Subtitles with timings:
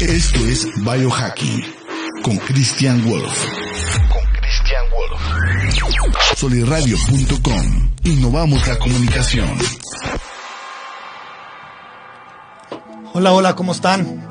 [0.00, 1.64] Esto es Biohacking
[2.22, 3.46] con Christian Wolf.
[4.08, 6.36] Con Christian Wolf.
[6.36, 7.90] Soliradio.com.
[8.04, 9.48] Innovamos la comunicación.
[13.12, 14.24] Hola, hola, ¿cómo están?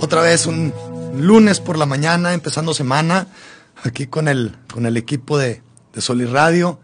[0.00, 0.74] Otra vez un
[1.14, 3.28] lunes por la mañana, empezando semana,
[3.84, 5.62] aquí con el, con el equipo de,
[5.92, 6.80] de Soliradio.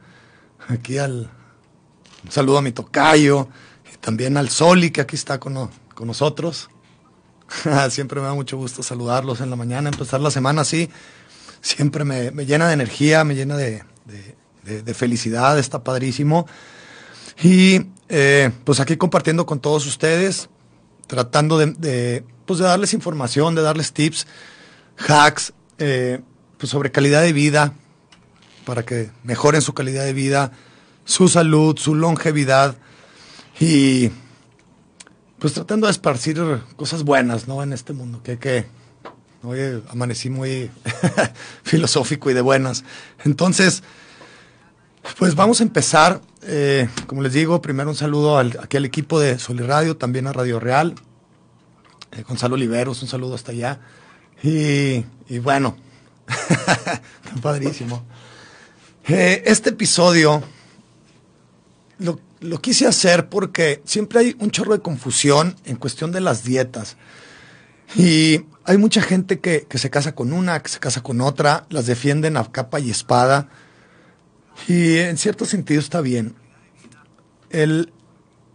[0.69, 1.29] Aquí al
[2.23, 3.49] un saludo a mi tocayo
[3.93, 6.69] y también al Soli que aquí está con, con nosotros.
[7.91, 10.91] Siempre me da mucho gusto saludarlos en la mañana, empezar la semana así.
[11.61, 13.83] Siempre me, me llena de energía, me llena de,
[14.65, 16.47] de, felicidad, está padrísimo.
[17.43, 20.49] Y eh, pues aquí compartiendo con todos ustedes,
[21.07, 24.27] tratando de, pues de darles información, de darles tips,
[24.97, 26.21] hacks, eh,
[26.59, 27.75] pues sobre calidad de vida,
[28.65, 30.53] para que mejoren su calidad de vida,
[31.05, 32.77] su salud, su longevidad
[33.61, 34.11] y
[35.43, 36.41] pues tratando de esparcir
[36.77, 37.65] cosas buenas, ¿no?
[37.65, 38.65] En este mundo, que, que
[39.43, 40.71] hoy amanecí muy
[41.65, 42.85] filosófico y de buenas.
[43.25, 43.83] Entonces,
[45.19, 49.19] pues vamos a empezar, eh, como les digo, primero un saludo al, aquí al equipo
[49.19, 50.95] de Soliradio, también a Radio Real,
[52.13, 53.81] eh, Gonzalo Oliveros, un saludo hasta allá.
[54.45, 55.77] Y, y bueno,
[57.43, 58.05] padrísimo.
[59.09, 60.41] Eh, este episodio
[61.99, 66.45] lo, lo quise hacer porque siempre hay un chorro de confusión en cuestión de las
[66.45, 66.97] dietas.
[67.95, 71.67] Y hay mucha gente que, que, se casa con una, que se casa con otra,
[71.71, 73.49] las defienden a capa y espada.
[74.67, 76.35] Y en cierto sentido está bien.
[77.51, 77.93] El,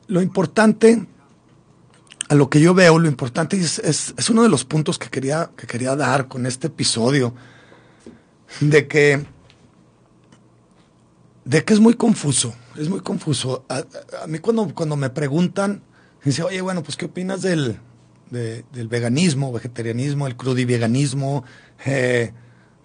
[0.08, 1.06] lo importante,
[2.30, 5.52] a lo que yo veo, lo importante es, es, uno de los puntos que quería,
[5.56, 7.34] que quería dar con este episodio,
[8.60, 9.26] de que,
[11.46, 13.66] de que es muy confuso es muy confuso.
[13.70, 13.84] A,
[14.24, 15.82] a, mí cuando, cuando me preguntan,
[16.24, 17.80] dice, oye, bueno, pues ¿qué opinas del,
[18.30, 21.44] de, del veganismo, vegetarianismo, el crudiveganismo,
[21.86, 22.34] eh,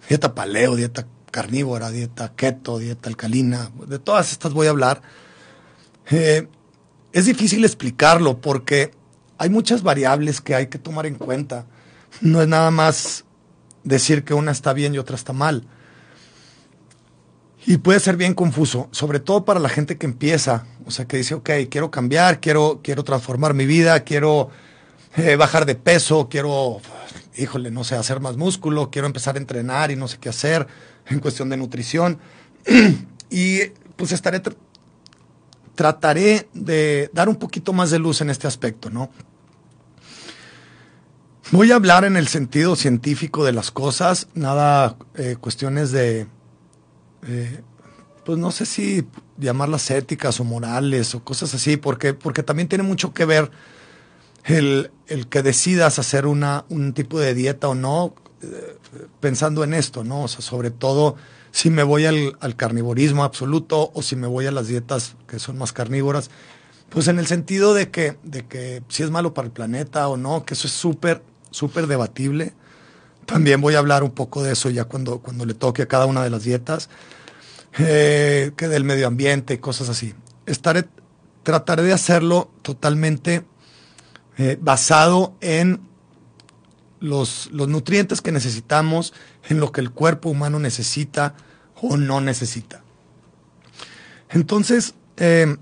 [0.09, 3.71] dieta paleo, dieta carnívora, dieta keto, dieta alcalina?
[3.87, 5.01] De todas estas voy a hablar.
[6.11, 6.47] Eh,
[7.11, 8.91] es difícil explicarlo porque
[9.37, 11.65] hay muchas variables que hay que tomar en cuenta.
[12.21, 13.25] No es nada más
[13.83, 15.67] decir que una está bien y otra está mal.
[17.65, 21.17] Y puede ser bien confuso, sobre todo para la gente que empieza, o sea, que
[21.17, 24.49] dice, ok, quiero cambiar, quiero, quiero transformar mi vida, quiero
[25.15, 26.81] eh, bajar de peso, quiero,
[27.37, 30.67] híjole, no sé, hacer más músculo, quiero empezar a entrenar y no sé qué hacer
[31.07, 32.19] en cuestión de nutrición.
[33.29, 33.59] y
[33.95, 34.55] pues estaré, tr
[35.75, 39.09] trataré de dar un poquito más de luz en este aspecto, ¿no?
[41.51, 46.27] Voy a hablar en el sentido científico de las cosas, nada eh, cuestiones de
[47.27, 47.61] eh,
[48.25, 49.05] pues no sé si
[49.37, 53.51] llamarlas éticas o morales o cosas así, porque, porque también tiene mucho que ver
[54.45, 58.77] el, el que decidas hacer una, un tipo de dieta o no, eh,
[59.19, 60.23] pensando en esto, ¿no?
[60.23, 61.15] O sea, sobre todo
[61.51, 65.39] si me voy al, al, carnivorismo absoluto o si me voy a las dietas que
[65.39, 66.29] son más carnívoras,
[66.89, 70.17] pues en el sentido de que, de que si es malo para el planeta o
[70.17, 72.53] no, que eso es súper, súper debatible.
[73.25, 76.05] También voy a hablar un poco de eso ya cuando, cuando le toque a cada
[76.05, 76.89] una de las dietas,
[77.79, 80.13] eh, que del medio ambiente y cosas así.
[80.45, 80.87] Estaré,
[81.43, 83.45] trataré de hacerlo totalmente
[84.37, 85.81] eh, basado en
[86.99, 89.13] los, los nutrientes que necesitamos,
[89.49, 91.35] en lo que el cuerpo humano necesita
[91.81, 92.83] o no necesita.
[94.29, 95.57] Entonces, eh,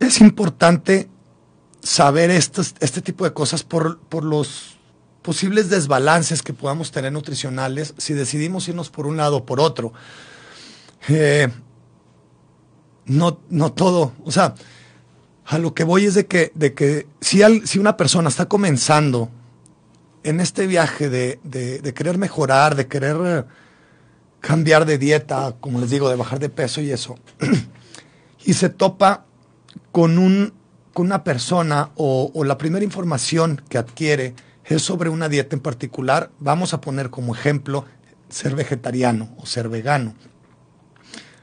[0.00, 1.08] es importante
[1.82, 4.73] saber estos, este tipo de cosas por, por los
[5.24, 9.94] posibles desbalances que podamos tener nutricionales si decidimos irnos por un lado o por otro.
[11.08, 11.48] Eh,
[13.06, 14.54] no, no todo, o sea,
[15.46, 18.46] a lo que voy es de que, de que si, al, si una persona está
[18.46, 19.30] comenzando
[20.24, 23.46] en este viaje de, de, querer mejorar, de querer
[24.40, 27.18] cambiar de dieta, como les digo, de bajar de peso y eso,
[28.44, 29.24] y se topa
[29.90, 30.52] con un
[30.92, 34.34] con una persona o, o, la primera información que adquiere
[34.64, 37.84] es sobre una dieta en particular, vamos a poner como ejemplo
[38.28, 40.14] ser vegetariano o ser vegano.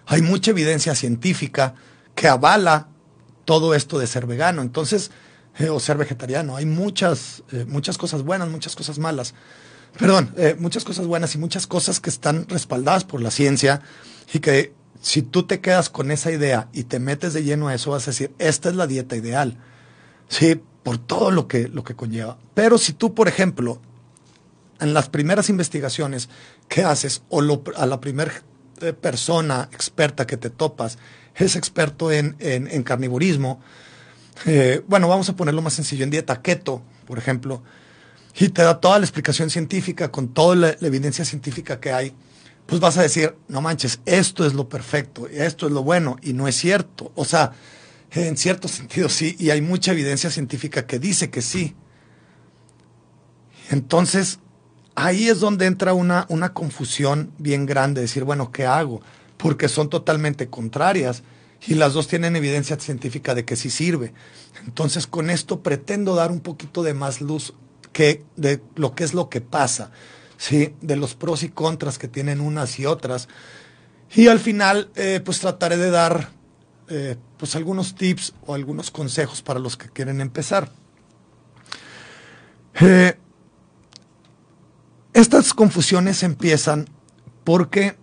[0.08, 1.76] Hay mucha evidencia científica
[2.16, 2.88] que avala
[3.46, 5.12] todo esto de ser vegano, entonces,
[5.58, 6.56] eh, o ser vegetariano.
[6.56, 9.34] Hay muchas, eh, muchas cosas buenas, muchas cosas malas.
[9.98, 13.82] Perdón, eh, muchas cosas buenas y muchas cosas que están respaldadas por la ciencia
[14.34, 17.76] y que si tú te quedas con esa idea y te metes de lleno a
[17.76, 19.58] eso, vas a decir, esta es la dieta ideal.
[20.30, 22.38] Sí, por todo lo que, lo que conlleva.
[22.54, 23.82] Pero si tú, por ejemplo,
[24.80, 26.30] en las primeras investigaciones
[26.68, 28.32] que haces o lo, a la primera
[29.00, 30.98] persona experta que te topas
[31.36, 33.62] es experto en, en, carnivorismo,
[34.46, 37.64] eh, bueno, vamos a ponerlo más sencillo, en dieta keto, por ejemplo,
[38.38, 42.14] y te da toda la explicación científica con toda la, evidencia científica que hay,
[42.66, 46.34] pues vas a decir, no manches, esto es lo perfecto, esto es lo bueno, y
[46.34, 47.12] no es cierto.
[47.16, 47.52] O sea,
[48.12, 51.76] en cierto sentido sí, y hay mucha evidencia científica que dice que sí.
[53.70, 54.40] Entonces,
[54.96, 59.02] ahí es donde entra una, una confusión bien grande, decir, bueno, ¿qué hago?
[59.38, 61.24] Porque son totalmente contrarias
[61.66, 64.14] y las dos tienen evidencia científica de que sí sirve.
[64.66, 67.54] Entonces, con esto pretendo dar un poquito de más luz
[67.94, 69.92] que de lo que es lo que pasa,
[70.38, 70.74] ¿sí?
[70.82, 73.28] de los pros y contras que tienen unas y otras.
[74.14, 76.41] Y al final, eh, pues trataré de dar
[76.94, 80.70] eh, pues algunos tips o algunos consejos para los que quieren empezar.
[82.82, 83.18] Eh,
[85.14, 86.90] estas confusiones empiezan
[87.46, 87.96] porque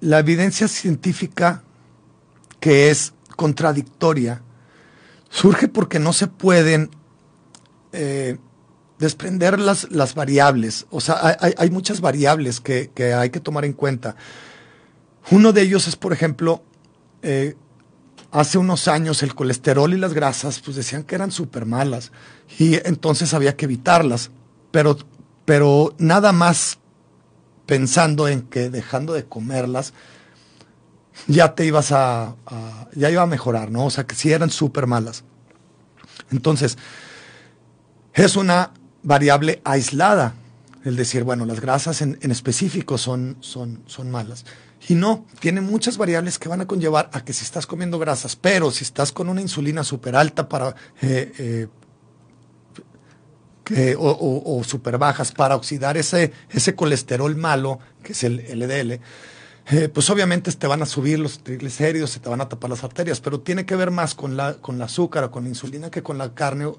[0.00, 1.62] la evidencia científica
[2.58, 4.42] que es contradictoria
[5.30, 6.90] surge porque no se pueden
[7.92, 8.38] eh,
[8.98, 10.86] desprender las, las, variables.
[10.90, 14.16] O sea, hay, muchas variables que, hay que tomar en cuenta.
[15.30, 16.62] Uno de ellos es, por ejemplo,
[17.22, 17.56] eh,
[18.30, 22.12] hace unos años el colesterol y las grasas, pues decían que eran súper malas
[22.58, 24.30] y entonces había que evitarlas.
[24.70, 24.98] Pero,
[25.44, 26.78] pero nada más
[27.66, 29.92] pensando en que dejando de comerlas,
[31.26, 32.36] ya te ibas a,
[32.94, 33.86] ya iba a mejorar, ¿no?
[33.86, 35.24] O sea, que si eran súper malas.
[36.30, 36.78] Entonces,
[38.14, 40.34] es una variable aislada,
[40.84, 44.44] el decir, bueno, las grasas en, específico son, son, son malas.
[44.88, 48.36] Y no, tiene muchas variables que van a conllevar a que si estás comiendo grasas,
[48.36, 51.66] pero si estás con una insulina súper alta para eh,
[53.70, 59.00] eh, o, súper bajas para oxidar ese, ese colesterol malo, que es el LDL,
[59.68, 62.84] eh, pues obviamente te van a subir los triglicéridos, se te van a tapar las
[62.84, 65.90] arterias, pero tiene que ver más con la, con el azúcar o con la insulina
[65.90, 66.78] que con la carne o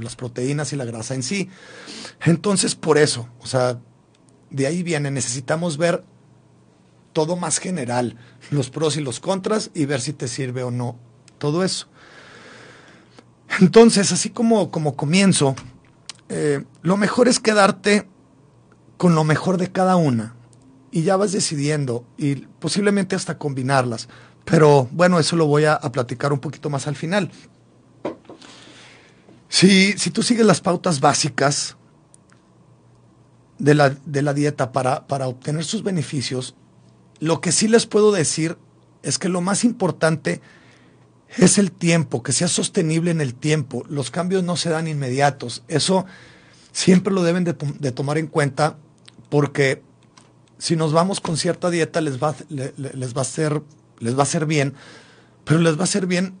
[0.00, 1.50] las proteínas y la grasa en sí.
[2.24, 3.78] Entonces, por eso, o sea,
[4.48, 6.04] de ahí viene, necesitamos ver
[7.14, 8.18] todo más general,
[8.50, 10.98] los pros y los contras y ver si te sirve o no
[11.38, 11.86] todo eso.
[13.60, 15.54] Entonces, así como, como comienzo,
[16.28, 18.08] eh, lo mejor es quedarte
[18.96, 20.34] con lo mejor de cada una
[20.90, 24.08] y ya vas decidiendo y posiblemente hasta combinarlas.
[24.44, 27.30] Pero bueno, eso lo voy a, platicar un poquito más al final.
[29.48, 31.76] Si, si tú sigues las pautas básicas
[33.58, 36.54] de la, de la dieta para, para obtener sus beneficios,
[37.20, 38.56] lo que sí les puedo decir
[39.02, 40.40] es que lo más importante
[41.36, 43.84] es el tiempo, que sea sostenible en el tiempo.
[43.88, 45.62] Los cambios no se dan inmediatos.
[45.68, 46.06] Eso
[46.72, 47.54] siempre lo deben de,
[47.92, 48.78] tomar en cuenta
[49.30, 49.82] porque
[50.58, 53.62] si nos vamos con cierta dieta les va, les va a hacer,
[53.98, 54.74] les va a hacer bien,
[55.44, 56.34] pero les va a hacer bien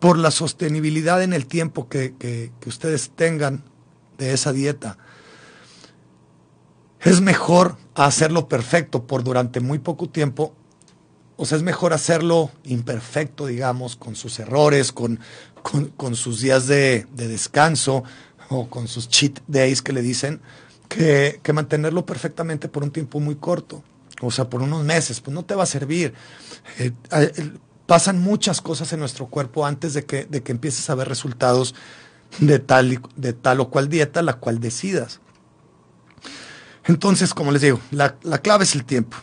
[0.00, 3.64] por la sostenibilidad en el tiempo que, que ustedes tengan
[4.18, 4.98] de esa dieta.
[7.06, 10.54] Es mejor hacerlo perfecto por durante muy poco tiempo
[11.36, 15.20] o sea, es mejor hacerlo imperfecto, digamos, con sus errores, con,
[15.62, 18.04] con, sus días de, descanso
[18.48, 20.40] o con sus cheat days que le dicen,
[20.88, 23.82] que, mantenerlo perfectamente por un tiempo muy corto.
[24.22, 26.14] O sea, por unos meses, pues no te va a servir.
[26.78, 26.92] Eh,
[27.84, 31.74] pasan muchas cosas en nuestro cuerpo antes de que, de que empieces a ver resultados
[32.38, 35.20] de tal, de tal o cual dieta, la cual decidas.
[36.88, 39.16] Entonces, como les digo, la, la clave es el tiempo.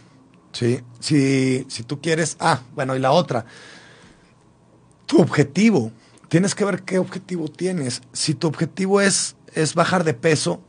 [0.51, 0.81] ¿sí?
[0.99, 3.45] Si, si tú quieres, ah, bueno, y la otra,
[5.05, 5.91] tu objetivo,
[6.29, 8.01] tienes que ver qué objetivo tienes.
[8.13, 10.61] Si tu objetivo es, es bajar de peso,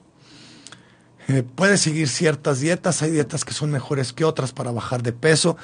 [1.29, 5.13] eh, puedes seguir ciertas dietas, hay dietas que son mejores que otras para bajar de
[5.13, 5.57] peso.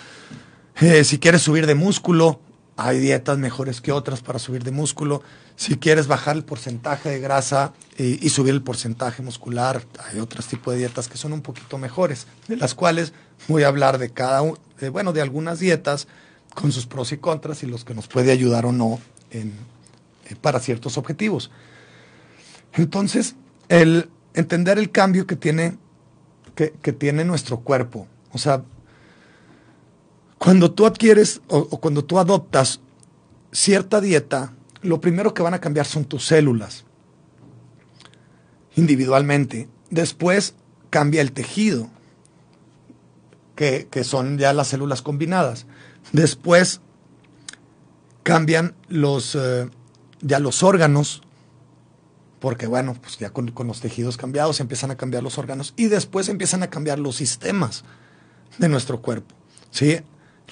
[0.80, 2.40] Eh, si quieres subir de músculo,
[2.76, 5.22] hay dietas mejores que otras para subir de músculo.
[5.56, 10.72] Si quieres bajar el porcentaje de grasa y, subir el porcentaje muscular, hay otros tipos
[10.72, 13.12] de dietas que son un poquito mejores, de las cuales
[13.48, 14.42] voy a hablar de cada
[14.92, 16.08] bueno, de algunas dietas
[16.54, 18.98] con sus pros y contras y los que nos puede ayudar o no
[19.30, 19.52] en,
[20.28, 21.50] eh, para ciertos objetivos.
[22.72, 23.34] Entonces,
[23.68, 25.76] el entender el cambio que tiene,
[26.54, 28.06] que, que tiene nuestro cuerpo.
[28.32, 28.62] O sea,
[30.40, 32.80] cuando tú adquieres o, cuando tú adoptas
[33.52, 36.86] cierta dieta, lo primero que van a cambiar son tus células
[38.74, 39.68] individualmente.
[39.90, 40.54] Después
[40.88, 41.90] cambia el tejido,
[43.54, 45.66] que, son ya las células combinadas.
[46.12, 46.80] Después
[48.22, 49.68] cambian los, eh,
[50.22, 51.20] ya los órganos,
[52.38, 55.88] porque bueno, pues ya con, con, los tejidos cambiados empiezan a cambiar los órganos y
[55.88, 57.84] después empiezan a cambiar los sistemas
[58.56, 59.34] de nuestro cuerpo.
[59.70, 59.98] ¿sí?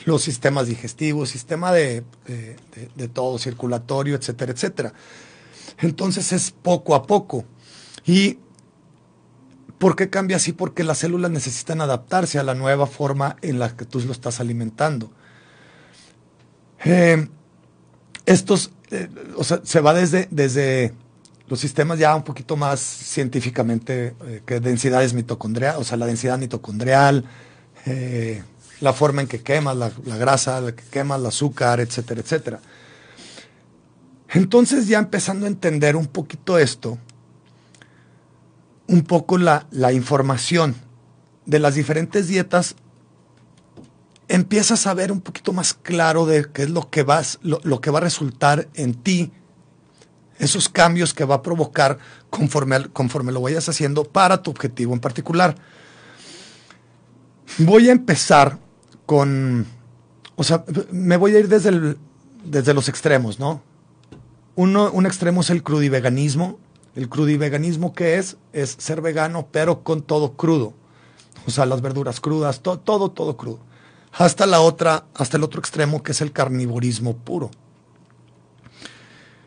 [0.04, 2.04] Los sistemas digestivos, sistema de,
[2.96, 4.92] de, todo, circulatorio, etcétera, etcétera.
[5.80, 7.44] Entonces es poco a poco.
[8.04, 8.38] ¿Y
[9.78, 10.52] por qué cambia así?
[10.52, 14.40] Porque las células necesitan adaptarse a la nueva forma en la que tú lo estás
[14.40, 15.10] alimentando.
[16.84, 17.28] Eh,
[18.26, 20.94] estos, eh, o sea, se va desde, desde
[21.48, 26.38] los sistemas ya un poquito más científicamente, eh, que densidades mitocondriales, o sea, la densidad
[26.38, 27.24] mitocondrial,
[28.80, 32.60] la forma en que quemas la, grasa, la que quemas el azúcar, etcétera, etcétera.
[34.30, 36.98] Entonces ya empezando a entender un poquito esto,
[38.86, 40.76] un poco la, la información
[41.46, 42.76] de las diferentes dietas,
[44.28, 47.90] empiezas a ver un poquito más claro de qué es lo que, vas, lo, que
[47.90, 49.32] va a resultar en ti,
[50.38, 51.98] esos cambios que va a provocar
[52.30, 55.56] conforme, conforme lo vayas haciendo para tu objetivo en particular.
[57.56, 58.58] Voy a empezar
[59.08, 59.64] con,
[60.36, 61.96] o sea, me voy a ir desde, el,
[62.44, 63.62] desde los extremos, ¿no?
[64.54, 66.58] Uno, un extremo es el crudiveganismo.
[66.94, 68.36] El crudiveganismo, ¿qué es?
[68.52, 70.74] Es ser vegano, pero con todo crudo.
[71.46, 73.60] O sea, las verduras crudas, todo, todo, todo crudo.
[74.12, 77.50] Hasta la otra, hasta el otro extremo, que es el carnivorismo puro.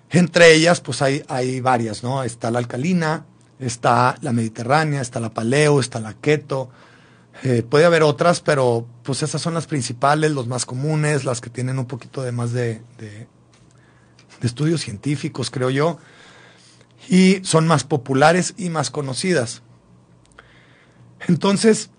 [0.09, 2.23] Entre ellas, pues hay, hay varias, ¿no?
[2.23, 3.25] Está la alcalina,
[3.59, 6.71] está la mediterránea, está la paleo, está la keto,
[7.43, 11.49] eh, puede haber otras, pero pues esas son las principales, los más comunes, las que
[11.49, 13.27] tienen un poquito de más de, de,
[14.41, 15.97] estudios científicos, creo yo,
[17.09, 19.63] y son más populares y más conocidas.
[21.27, 21.89] Entonces,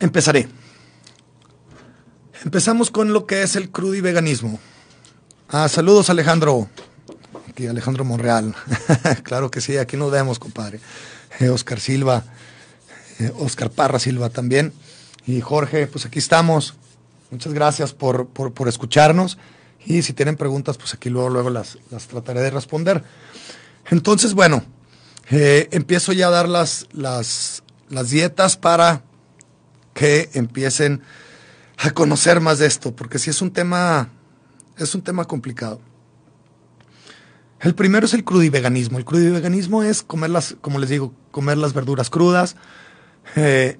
[0.00, 0.48] empezaré.
[2.44, 4.58] Empezamos con lo que es el crudo y veganismo.
[5.48, 6.68] Ah, saludos Alejandro.
[7.48, 8.54] Aquí Alejandro Monreal.
[9.22, 10.80] claro que sí, aquí nos vemos, compadre.
[11.40, 12.24] Eh, Oscar Silva.
[13.18, 14.72] Eh, Oscar Parra Silva también.
[15.26, 16.74] Y Jorge, pues aquí estamos.
[17.30, 18.28] Muchas gracias por,
[18.66, 19.38] escucharnos.
[19.84, 23.04] Y si tienen preguntas, pues aquí luego, luego las, las trataré de responder.
[23.90, 24.64] Entonces, bueno,
[25.30, 29.02] eh, empiezo ya a dar las, las, las dietas para
[29.94, 31.02] que empiecen
[31.78, 34.10] a conocer más de esto, porque si es un tema,
[34.76, 35.80] es un tema complicado.
[37.60, 38.98] El primero es el crudiveganismo.
[38.98, 42.56] El crudiveganismo es comer las, como les digo, comer las verduras crudas,
[43.34, 43.78] eh,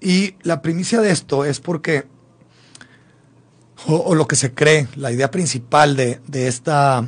[0.00, 2.06] y la primicia de esto es porque,
[3.86, 7.06] o, lo que se cree, la idea principal de, esta,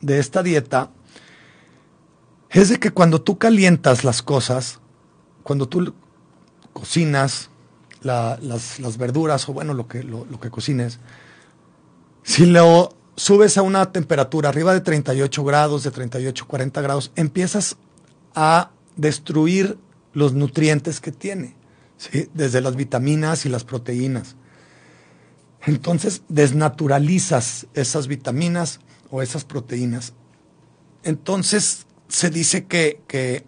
[0.00, 0.90] de esta dieta,
[2.50, 4.80] es de que cuando tú calientas las cosas,
[5.42, 5.94] cuando tú
[6.72, 7.50] cocinas
[8.02, 11.00] las, verduras o bueno, lo que, lo que cocines,
[12.22, 17.76] si lo subes a una temperatura arriba de 38 grados, de 38, 40 grados, empiezas
[18.34, 19.76] a destruir
[20.12, 21.56] los nutrientes que tiene,
[21.96, 22.28] ¿sí?
[22.34, 24.36] desde las vitaminas y las proteínas.
[25.66, 30.14] Entonces desnaturalizas esas vitaminas o esas proteínas.
[31.02, 33.44] Entonces se dice que, que,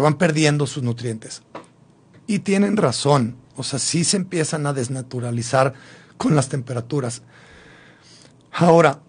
[0.00, 1.42] van perdiendo sus nutrientes.
[2.26, 5.74] Y tienen razón, o sea, sí se empiezan a desnaturalizar
[6.16, 7.22] con las temperaturas.
[8.50, 9.00] Ahora,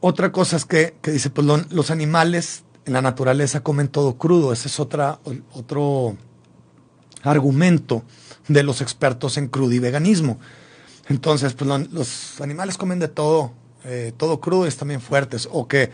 [0.00, 4.52] otra cosa es que, que dice, pues los animales en la naturaleza comen todo crudo.
[4.52, 5.20] Ese es otra,
[5.52, 6.16] otro
[7.26, 8.02] argumento
[8.48, 10.38] de los expertos en crudiveganismo.
[11.08, 13.52] Entonces, pues los animales comen de todo,
[13.84, 15.48] eh, todo crudo es también fuertes.
[15.50, 15.90] O que,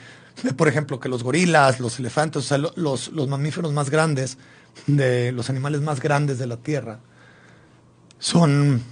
[0.57, 4.39] por ejemplo, que los gorilas, los elefantes, o sea, los, los mamíferos más grandes,
[4.87, 7.01] de los animales más grandes de la Tierra,
[8.19, 8.83] son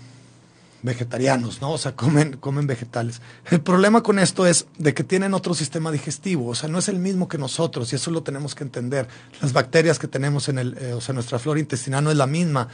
[0.82, 1.72] vegetarianos, ¿no?
[1.72, 3.20] O sea, comen, comen vegetales.
[3.50, 6.88] El problema con esto es de que tienen otro sistema digestivo, o sea, no es
[6.88, 9.08] el mismo que nosotros y eso lo tenemos que entender.
[9.40, 12.26] Las bacterias que tenemos en el, eh, o sea, nuestra flora intestinal no es la
[12.26, 12.68] misma.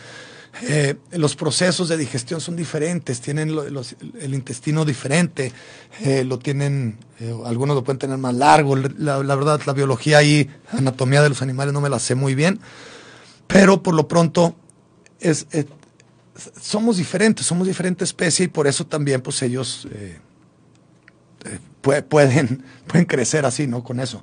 [0.63, 3.55] Eh, los procesos de digestión son diferentes, tienen
[4.21, 5.53] el intestino diferente,
[6.01, 6.99] eh, lo tienen,
[7.45, 8.75] algunos lo pueden tener más largo.
[8.77, 12.59] La, verdad, la biología y anatomía de los animales no me la sé muy bien,
[13.47, 14.57] pero por lo pronto
[15.21, 15.47] es,
[16.61, 20.19] somos diferentes, somos diferente especie y por eso también pues ellos eh,
[21.45, 23.83] eh, pueden, pueden crecer así, ¿no?
[23.83, 24.23] Con eso.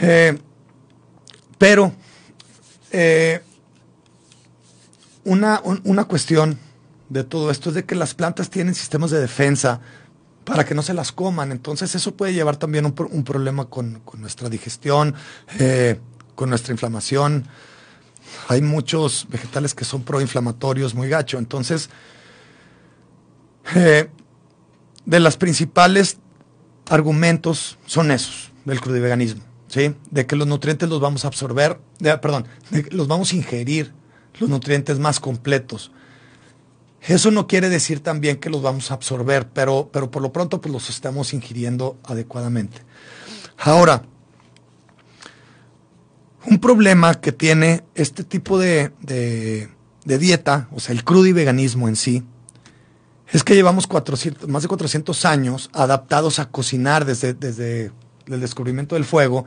[0.00, 0.38] Eh,
[1.58, 1.92] pero
[5.24, 6.58] una, una cuestión
[7.08, 9.80] de todo esto es de que las plantas tienen sistemas de defensa
[10.44, 11.50] para que no se las coman.
[11.50, 15.14] Entonces eso puede llevar también un, un problema con, con, nuestra digestión,
[16.36, 17.48] con nuestra inflamación
[18.48, 21.38] hay muchos vegetales que son proinflamatorios muy gacho.
[21.38, 21.90] Entonces,
[23.74, 24.08] eh,
[25.04, 26.18] de los principales
[26.88, 29.94] argumentos son esos del crudiveganismo, ¿sí?
[30.10, 32.46] De que los nutrientes los vamos a absorber, perdón,
[32.90, 33.92] los vamos a ingerir,
[34.38, 35.92] los nutrientes más completos.
[37.00, 40.60] Eso no quiere decir también que los vamos a absorber, pero, pero por lo pronto
[40.60, 42.78] pues los estamos ingiriendo adecuadamente.
[43.58, 44.02] Ahora,
[46.46, 51.88] un problema que tiene este tipo de, de, dieta, o sea, el crudo y veganismo
[51.88, 52.22] en sí,
[53.30, 57.90] es que llevamos 400, más de 400 años adaptados a cocinar desde, desde
[58.26, 59.44] el descubrimiento del fuego.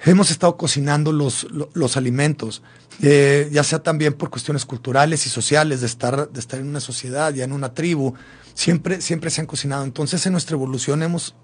[0.00, 2.62] Hemos estado cocinando los, los, alimentos,
[3.02, 6.80] eh, ya sea también por cuestiones culturales y sociales, de estar, de estar en una
[6.80, 8.14] sociedad, ya en una tribu,
[8.54, 9.84] siempre, siempre se han cocinado.
[9.84, 11.34] Entonces en nuestra evolución hemos,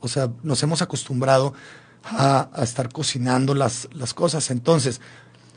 [0.00, 1.54] o sea, nos hemos acostumbrado
[2.04, 4.50] a, estar cocinando las, las cosas.
[4.50, 5.00] Entonces,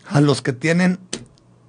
[0.08, 1.00] a los que tienen,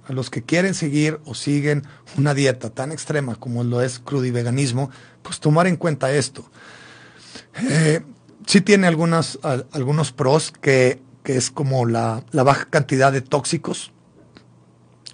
[0.07, 1.85] a los que quieren seguir o siguen
[2.17, 4.89] una dieta tan extrema como lo es crudiveganismo,
[5.21, 6.49] pues tomar en cuenta esto.
[7.69, 8.01] Eh,
[8.45, 9.39] sí tiene algunas,
[9.71, 13.91] algunos pros que, que es como la, la, baja cantidad de tóxicos,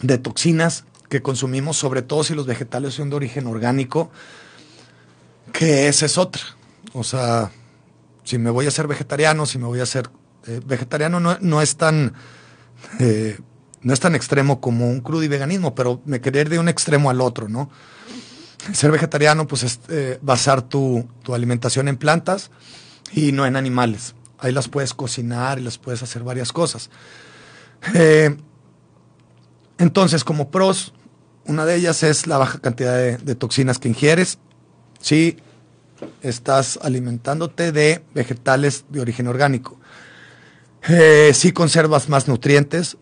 [0.02, 4.12] de toxinas que consumimos, sobre todo si los vegetales son de origen orgánico,
[5.52, 6.42] que esa es otra.
[6.94, 7.52] O sea,
[8.26, 10.10] si me voy a ser vegetariano, si me voy a ser
[10.48, 12.14] eh, vegetariano, no, es tan
[13.00, 13.40] eh,
[13.82, 16.68] no es tan extremo como un crudo y veganismo, pero me quería ir de un
[16.68, 17.70] extremo al otro, ¿no?
[18.74, 22.50] Ser vegetariano, pues es eh, basar tu, alimentación en plantas
[23.14, 24.16] y no en animales.
[24.40, 26.90] Ahí las puedes cocinar y las puedes hacer varias cosas.
[29.78, 30.94] entonces, como pros,
[31.46, 34.40] una de ellas es la baja cantidad de toxinas que ingieres.
[35.00, 35.38] Sí,
[36.22, 39.80] estás alimentándote de vegetales de origen orgánico.
[40.88, 42.98] Eh, si conservas más nutrientes,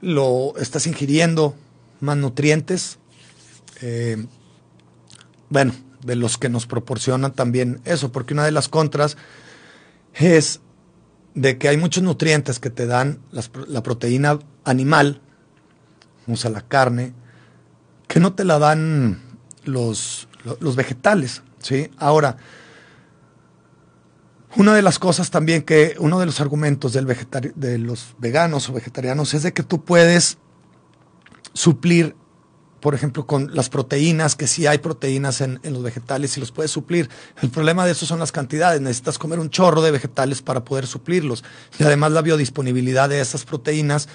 [0.00, 1.54] lo estás ingiriendo
[2.00, 2.98] más nutrientes.
[3.80, 4.26] Eh,
[5.48, 9.16] bueno, de los que nos proporcionan también eso, porque una de las contras
[10.14, 10.60] es
[11.34, 13.20] de que hay muchos nutrientes que te dan
[13.68, 15.20] la proteína animal,
[16.26, 17.14] o sea, la carne,
[18.06, 19.20] que no te la dan
[19.64, 20.28] los,
[20.60, 21.42] los vegetales.
[21.62, 21.90] ¿Sí?
[21.96, 22.36] Ahora,
[24.56, 27.06] una de las cosas también que, uno de los argumentos del
[27.56, 30.36] de los veganos o vegetarianos es de que tú puedes
[31.54, 32.14] suplir,
[32.80, 36.70] por ejemplo, con las proteínas, que sí hay proteínas en, los vegetales y los puedes
[36.70, 37.08] suplir.
[37.40, 38.80] El problema de eso son las cantidades.
[38.80, 41.44] Necesitas comer un chorro de vegetales para poder suplirlos.
[41.78, 44.08] Y además la biodisponibilidad de esas proteínas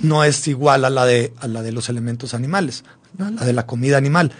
[0.00, 2.82] no es igual a la de, a la de los elementos animales,
[3.18, 4.32] a la de la comida animal.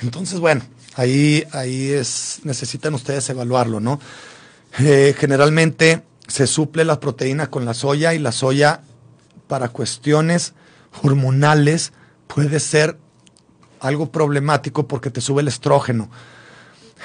[0.00, 0.62] Entonces, bueno,
[0.94, 4.00] Ahí, ahí es, necesitan ustedes evaluarlo, ¿no?
[4.78, 8.82] Eh, generalmente se suple la proteína con la soya y la soya
[9.48, 10.54] para cuestiones
[11.02, 11.92] hormonales
[12.26, 12.98] puede ser
[13.80, 16.10] algo problemático porque te sube el estrógeno.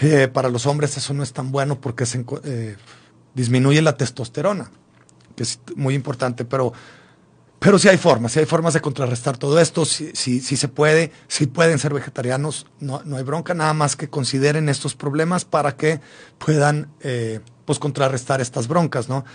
[0.01, 2.77] Eh, para los hombres eso no es tan bueno porque se, eh,
[3.33, 4.69] disminuye la testosterona,
[5.35, 6.73] que es muy importante, pero
[7.59, 11.11] pero sí hay formas, sí hay formas de contrarrestar todo esto, sí, sí, se puede,
[11.27, 15.75] sí pueden ser vegetarianos, no, no, hay bronca, nada más que consideren estos problemas para
[15.75, 15.99] que
[16.37, 19.25] puedan eh, pues contrarrestar estas broncas, ¿no?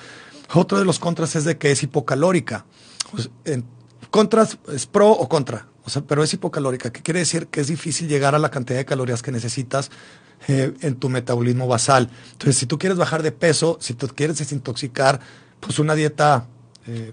[0.55, 2.67] Otro de los contras es de que es hipocalórica.
[4.11, 7.69] Contras es pro o contra, o sea, pero es hipocalórica, que quiere decir que es
[7.69, 9.91] difícil llegar a la cantidad de calorías que necesitas
[10.49, 12.11] eh, en tu metabolismo basal.
[12.33, 15.21] Entonces, si tú quieres bajar de peso, si tú quieres desintoxicar,
[15.61, 16.47] pues una dieta
[16.87, 17.13] eh,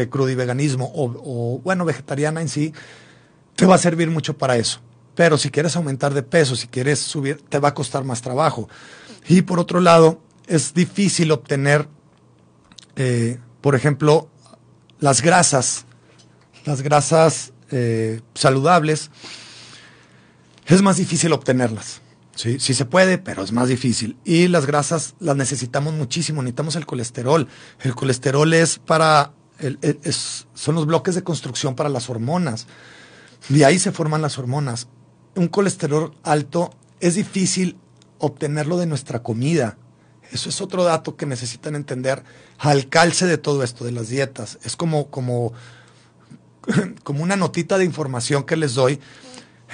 [0.00, 2.72] de crudiveganismo o, o, bueno, vegetariana en sí,
[3.56, 4.80] te va a servir mucho para eso.
[5.14, 8.68] Pero si quieres aumentar de peso, si quieres subir, te va a costar más trabajo.
[9.26, 11.88] Y por otro lado, es difícil obtener,
[12.96, 14.28] eh, por ejemplo,
[15.00, 15.86] las grasas,
[16.66, 19.10] las grasas eh, saludables,
[20.66, 22.02] es más difícil obtenerlas.
[22.34, 24.18] Sí, sí se puede, pero es más difícil.
[24.22, 27.48] Y las grasas las necesitamos muchísimo, necesitamos el colesterol.
[27.80, 29.32] El colesterol es para
[30.54, 32.66] son los bloques de construcción para las hormonas.
[33.48, 34.88] De ahí se forman las hormonas.
[35.34, 37.76] Un colesterol alto es difícil
[38.18, 39.78] obtenerlo de nuestra comida.
[40.32, 42.22] Eso es otro dato que necesitan entender
[42.58, 44.58] al calce de todo esto, de las dietas.
[44.64, 45.52] Es como, como,
[47.04, 49.00] como una notita de información que les doy.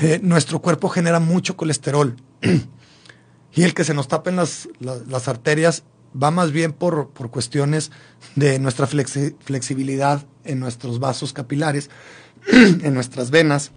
[0.01, 2.17] Eh, nuestro cuerpo genera mucho colesterol.
[3.55, 5.85] y el que se nos tapen las, las arterias
[6.21, 7.91] va más bien por, por cuestiones
[8.35, 11.91] de nuestra flexibilidad en nuestros vasos capilares,
[12.53, 13.73] en nuestras venas.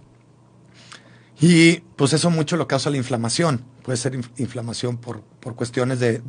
[1.40, 3.64] Y pues eso mucho lo causa la inflamación.
[3.82, 6.22] Puede ser inflamación por, por cuestiones de,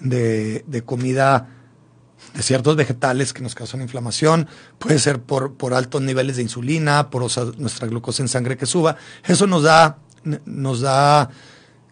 [0.00, 1.48] de, comida
[2.34, 7.08] de ciertos vegetales que nos causan inflamación, puede ser por, por altos niveles de insulina,
[7.10, 7.22] por
[7.58, 8.96] nuestra glucosa en sangre que suba.
[9.24, 9.98] Eso nos da,
[10.44, 11.30] nos da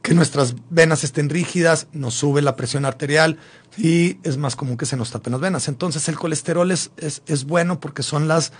[0.05, 3.38] que nuestras venas estén rígidas, nos sube la presión arterial
[3.79, 5.67] y es más común que se nos tapen las venas.
[5.67, 8.53] Entonces el colesterol es, es, bueno porque son las,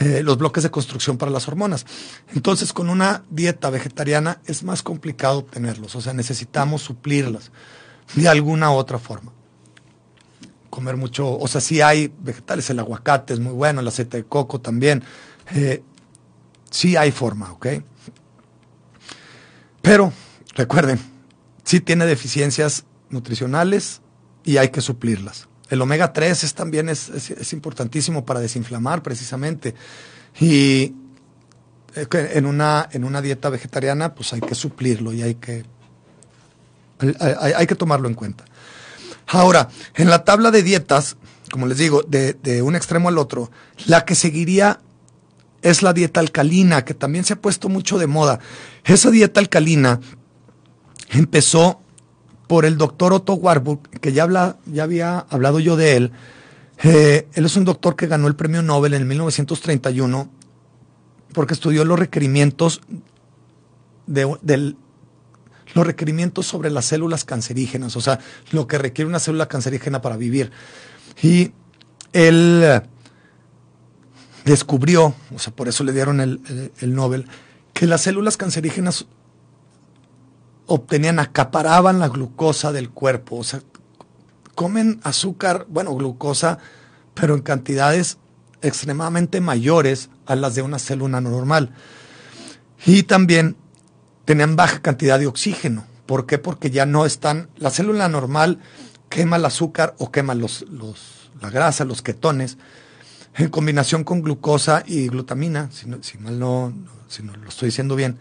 [0.00, 1.86] eh, los bloques de construcción para las hormonas.
[2.34, 7.52] Entonces con una dieta vegetariana es más complicado obtenerlos, o sea, necesitamos suplirlas
[8.16, 9.30] de alguna otra forma.
[10.68, 14.24] Comer mucho, o sea, sí hay vegetales, el aguacate es muy bueno, el aceite de
[14.24, 15.04] coco también.
[15.54, 15.80] Eh,
[16.72, 17.68] sí hay forma, ¿ok?
[19.80, 20.12] Pero
[20.54, 20.98] recuerden,
[21.64, 24.00] sí tiene deficiencias nutricionales
[24.44, 25.48] y hay que suplirlas.
[25.70, 29.74] El omega 3 es, también es, es, importantísimo para desinflamar precisamente.
[30.40, 30.94] Y
[31.94, 35.64] en una, en una dieta vegetariana pues hay que suplirlo y hay que,
[37.20, 38.44] hay, hay que tomarlo en cuenta.
[39.26, 41.16] Ahora, en la tabla de dietas,
[41.50, 43.50] como les digo, de, de un extremo al otro,
[43.86, 44.80] la que seguiría
[45.60, 48.38] es la dieta alcalina, que también se ha puesto mucho de moda.
[48.84, 50.00] Esa dieta alcalina
[51.10, 51.80] empezó
[52.46, 56.12] por el doctor Otto Warburg, que ya, habla, ya había hablado yo de él.
[56.82, 60.30] Eh, él es un doctor que ganó el premio Nobel en 1931
[61.32, 62.80] porque estudió los requerimientos
[64.06, 64.74] de,
[65.74, 68.18] los requerimientos sobre las células cancerígenas, o sea,
[68.52, 70.50] lo que requiere una célula cancerígena para vivir.
[71.22, 71.52] Y
[72.12, 72.82] él
[74.44, 77.26] descubrió, o sea, por eso le dieron el, Nobel,
[77.74, 79.06] que las células cancerígenas
[80.68, 83.60] obtenían, acaparaban la glucosa del cuerpo, o sea,
[84.54, 86.58] comen azúcar, bueno, glucosa,
[87.14, 88.18] pero en cantidades
[88.60, 91.72] extremadamente mayores a las de una célula normal.
[92.84, 93.56] Y también
[94.24, 95.86] tenían baja cantidad de oxígeno.
[96.06, 96.38] ¿Por qué?
[96.38, 98.58] Porque ya no están, la célula normal
[99.08, 102.58] quema el azúcar o quema los, los, la grasa, los ketones,
[103.36, 106.74] en combinación con glucosa y glutamina, si, si mal no,
[107.08, 108.18] si no lo estoy diciendo bien,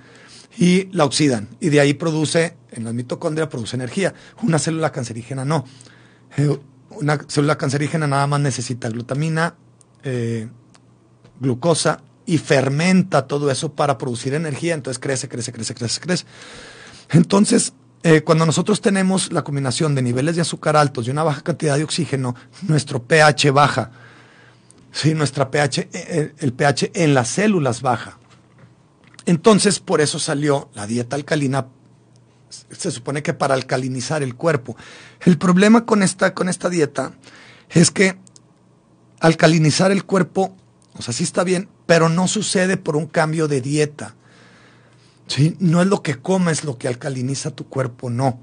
[0.58, 1.50] y la oxidan.
[1.60, 4.14] Y de ahí produce, en la mitocondria produce energía.
[4.42, 5.66] Una célula cancerígena no.
[6.38, 6.58] Eh,
[6.90, 9.56] una célula cancerígena nada más necesita glutamina,
[10.04, 10.48] eh,
[11.40, 14.74] glucosa y fermenta todo eso para producir energía.
[14.74, 16.26] Entonces crece, crece, crece, crece, crece.
[17.12, 21.42] Entonces, eh, cuando nosotros tenemos la combinación de niveles de azúcar altos y una baja
[21.42, 22.36] cantidad de oxígeno,
[22.68, 23.92] nuestro pH baja
[24.92, 25.90] Sí, nuestra pH,
[26.40, 28.17] el pH en las células baja.
[29.28, 31.68] Entonces, por eso salió la dieta alcalina.
[32.50, 34.78] Se supone que para alcalinizar el cuerpo.
[35.20, 37.12] El problema con esta, con esta dieta
[37.70, 38.18] es que
[39.20, 40.56] alcalinizar el cuerpo,
[40.98, 44.16] o sea, sí está bien, pero no sucede por un cambio de dieta.
[45.28, 45.58] ¿Sí?
[45.60, 48.40] No es lo que comes lo que alcaliniza tu cuerpo, no.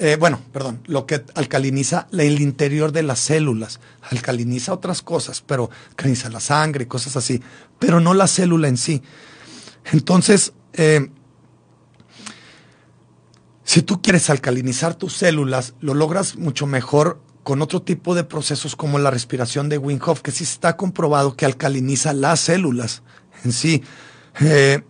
[0.00, 3.78] Eh, bueno, perdón, lo que alcaliniza el interior de las células,
[4.10, 7.40] alcaliniza otras cosas, pero alcaliniza la sangre y cosas así,
[7.78, 9.00] pero no la célula en sí.
[9.92, 11.10] Entonces, eh,
[13.64, 18.74] si tú quieres alcalinizar tus células, lo logras mucho mejor con otro tipo de procesos
[18.76, 23.02] como la respiración de Wim que sí está comprobado que alcaliniza las células
[23.44, 23.82] en sí.
[24.40, 24.82] Eh,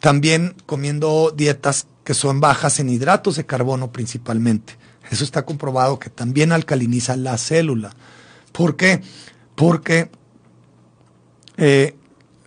[0.00, 4.76] también comiendo dietas que son bajas en hidratos de carbono principalmente.
[5.10, 7.90] Eso está comprobado que también alcaliniza la célula.
[8.52, 9.02] ¿Por qué?
[9.54, 10.10] Porque
[11.56, 11.96] eh,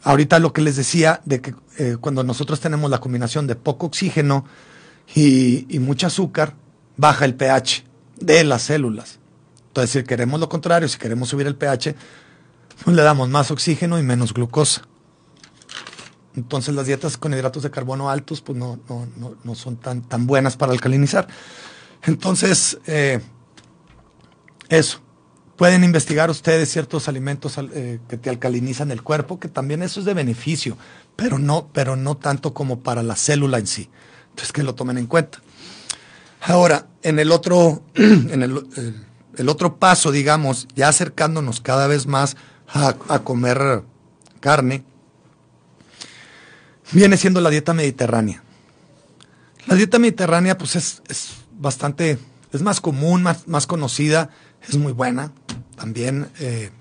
[0.04, 3.88] ahorita lo que les decía de que eh, cuando nosotros tenemos la combinación de poco
[3.88, 4.46] oxígeno
[5.16, 6.56] y, y mucho azúcar,
[6.98, 7.84] baja el pH
[8.20, 9.20] de las células.
[9.68, 11.96] Entonces, si queremos lo contrario, si queremos subir el pH,
[12.84, 14.84] pues le damos más oxígeno y menos glucosa.
[16.36, 18.80] Entonces las dietas con hidratos de carbono altos pues no,
[19.44, 21.28] no, son tan, tan buenas para alcalinizar.
[22.04, 23.20] Entonces, eh,
[24.70, 25.02] eso.
[25.60, 30.06] Pueden investigar ustedes ciertos alimentos eh, que te alcalinizan el cuerpo, que también eso es
[30.06, 30.78] de beneficio,
[31.18, 33.90] pero no, pero no tanto como para la célula en sí.
[34.30, 35.42] Entonces que lo tomen en cuenta.
[36.40, 42.38] Ahora, en el otro, en el, otro paso, digamos, ya acercándonos cada vez más
[42.70, 43.84] a, a comer
[44.40, 44.86] carne,
[46.94, 48.44] viene siendo la dieta mediterránea.
[49.68, 51.02] La dieta mediterránea pues es,
[51.52, 52.18] bastante,
[52.54, 54.30] es más común, más, más, conocida,
[54.68, 55.32] es muy buena,
[55.76, 56.72] también eh,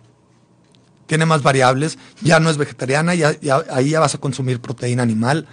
[1.07, 3.37] tiene más variables, ya no es vegetariana, ya,
[3.71, 5.47] ahí ya vas a consumir proteína animal.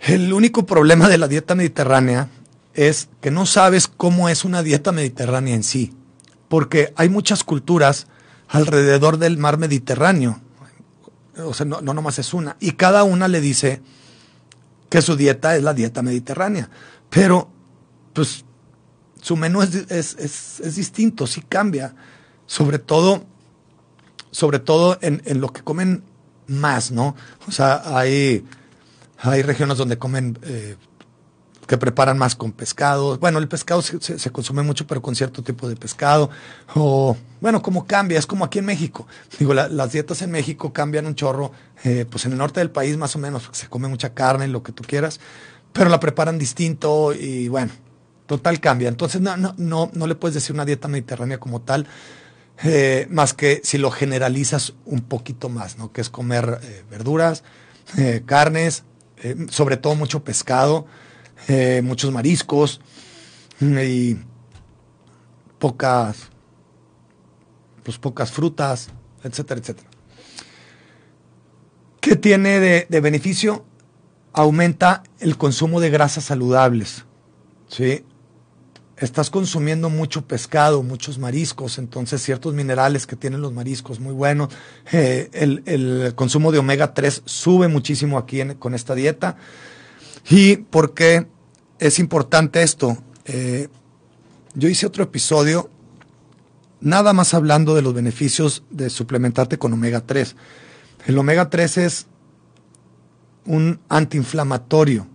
[0.00, 2.28] El único problema de la dieta mediterránea
[2.74, 5.94] es que no sabes cómo es una dieta mediterránea en sí,
[6.48, 8.08] porque hay muchas culturas
[8.48, 10.40] alrededor del mar Mediterráneo
[11.42, 13.80] o sea, no, no nomás es una, y cada una le dice
[14.88, 16.68] que su dieta es la dieta mediterránea,
[17.10, 17.48] pero
[18.12, 18.44] pues
[19.24, 21.94] su menú es, es, es, distinto, sí cambia,
[22.44, 23.24] sobre todo,
[24.30, 26.02] sobre todo en, en, lo que comen
[26.46, 27.16] más, ¿no?
[27.48, 28.44] O sea, hay,
[29.16, 30.76] hay regiones donde comen eh,
[31.66, 33.16] que preparan más con pescado.
[33.16, 36.28] Bueno, el pescado se, se, consume mucho, pero con cierto tipo de pescado.
[36.74, 39.06] O, bueno, como cambia, es como aquí en México.
[39.38, 41.50] Digo, las dietas en México cambian un chorro.
[41.82, 44.62] Eh, pues en el norte del país más o menos se come mucha carne, lo
[44.62, 45.18] que tú quieras,
[45.72, 47.72] pero la preparan distinto y bueno,
[48.26, 48.88] total cambia.
[48.88, 51.86] Entonces no, no, no, no le puedes decir una dieta mediterránea como tal.
[52.62, 55.92] Eh, más que si lo generalizas un poquito más, ¿no?
[55.92, 57.42] Que es comer eh, verduras,
[57.96, 58.84] eh, carnes,
[59.48, 60.86] sobre todo mucho pescado,
[61.82, 62.82] muchos mariscos
[63.60, 64.18] y
[65.58, 66.28] pocas,
[67.82, 68.90] pues pocas frutas,
[69.22, 69.88] etcétera, etcétera.
[72.00, 73.64] ¿Qué tiene de, de beneficio?
[74.34, 77.06] Aumenta el consumo de grasas saludables.
[77.68, 78.04] ¿sí?
[78.96, 84.48] Estás consumiendo mucho pescado, muchos mariscos, entonces ciertos minerales que tienen los mariscos muy buenos.
[84.92, 89.36] Eh, el, consumo de omega 3 sube muchísimo aquí con esta dieta.
[90.30, 91.26] ¿Y por qué
[91.78, 92.96] es importante esto?
[93.24, 93.68] Eh,
[94.54, 95.70] yo hice otro episodio
[96.80, 100.36] nada más hablando de los beneficios de suplementarte con omega 3.
[101.06, 102.06] El omega 3 es
[103.46, 105.06] un antiinflamatorio,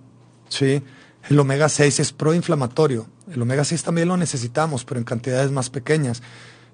[0.50, 0.84] ¿sí?
[1.30, 3.08] El omega 6 es proinflamatorio.
[3.32, 6.22] El omega 6 también lo necesitamos, pero en cantidades más pequeñas.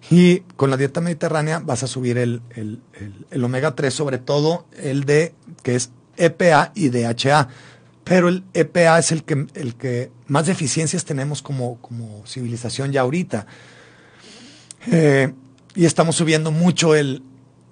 [0.09, 2.79] Y con la dieta mediterránea vas a subir el, el,
[3.31, 7.49] el, omega 3, sobre todo el de que es EPA y DHA.
[8.03, 13.01] Pero el EPA es el que, el que más deficiencias tenemos como, como civilización ya
[13.01, 13.47] ahorita.
[14.91, 15.33] Eh,
[15.75, 17.23] y estamos subiendo mucho el,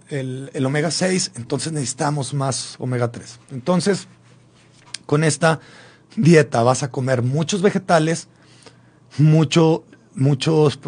[0.10, 3.40] el, el, omega 6, entonces necesitamos más omega 3.
[3.52, 4.08] Entonces,
[5.06, 5.60] con esta
[6.16, 8.28] dieta vas a comer muchos vegetales,
[9.18, 9.84] mucho,
[10.16, 10.80] muchos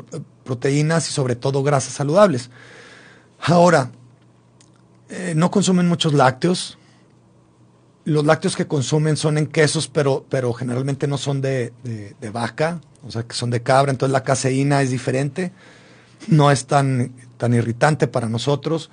[0.43, 2.49] proteínas y sobre todo grasas saludables.
[3.39, 3.91] Ahora,
[5.09, 6.77] eh, no consumen muchos lácteos.
[8.05, 11.73] Los lácteos que consumen son en quesos, pero, pero generalmente no son de,
[12.31, 15.51] vaca, o sea, que son de cabra, entonces la caseína es diferente,
[16.27, 18.91] no es tan, tan irritante para nosotros.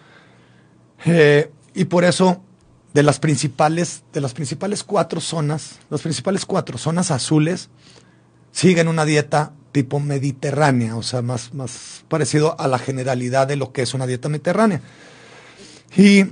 [1.05, 2.43] Eh, y por eso,
[2.95, 7.69] de las principales, de las principales cuatro zonas, las principales cuatro zonas azules,
[8.53, 13.73] siguen una dieta tipo mediterránea, o sea, más, más parecido a la generalidad de lo
[13.73, 14.83] que es una dieta mediterránea.
[15.97, 16.27] Y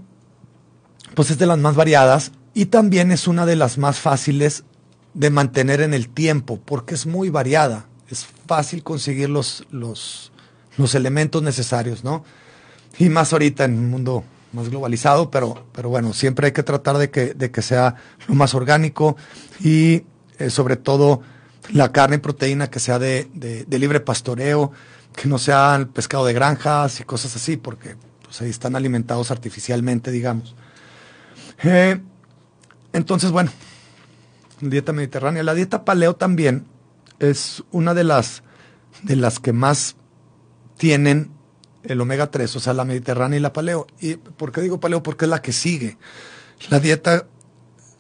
[1.14, 4.64] pues es de las más variadas y también es una de las más fáciles
[5.14, 7.87] de mantener en el tiempo, porque es muy variada.
[8.09, 10.33] Es fácil conseguir los, los,
[10.76, 12.24] los elementos necesarios, ¿no?
[12.98, 16.98] Y más ahorita en un mundo más globalizado, pero, pero bueno, siempre hay que tratar
[16.98, 17.96] de que, de que sea
[18.28, 19.16] lo más orgánico
[19.61, 20.02] y
[20.38, 21.22] eh, sobre todo
[21.72, 24.72] la carne y proteína que sea de, de, libre pastoreo,
[25.14, 29.30] que no sea el pescado de granjas y cosas así, porque pues, ahí están alimentados
[29.30, 30.54] artificialmente, digamos.
[31.62, 32.00] Eh,
[32.92, 33.50] entonces, bueno,
[34.61, 35.42] dieta mediterránea.
[35.42, 36.66] La dieta paleo también
[37.18, 38.42] es una de las,
[39.02, 39.96] de las que más
[40.76, 41.30] tienen
[41.83, 43.87] el omega 3, o sea, la mediterránea y la paleo.
[44.00, 45.02] ¿Y por qué digo paleo?
[45.02, 45.98] Porque es la que sigue.
[46.68, 47.26] La dieta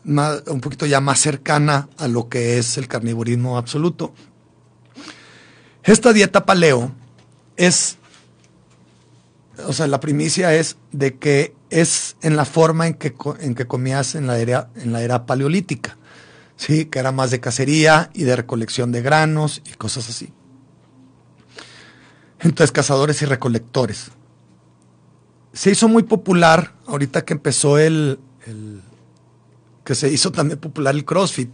[0.04, 4.14] un poquito ya más cercana a lo que es el carnivorismo absoluto.
[5.82, 6.92] Esta dieta paleo
[7.56, 7.96] es,
[9.66, 13.66] o sea, la primicia es de que es en la forma en que, en que
[13.66, 15.96] comías en la, era, en la era paleolítica,
[16.56, 16.86] ¿sí?
[16.86, 20.32] que era más de cacería y de recolección de granos y cosas así.
[22.40, 24.12] Entonces, cazadores y recolectores.
[25.52, 28.18] Se hizo muy popular ahorita que empezó el
[29.90, 31.50] que se hizo también popular el CrossFit.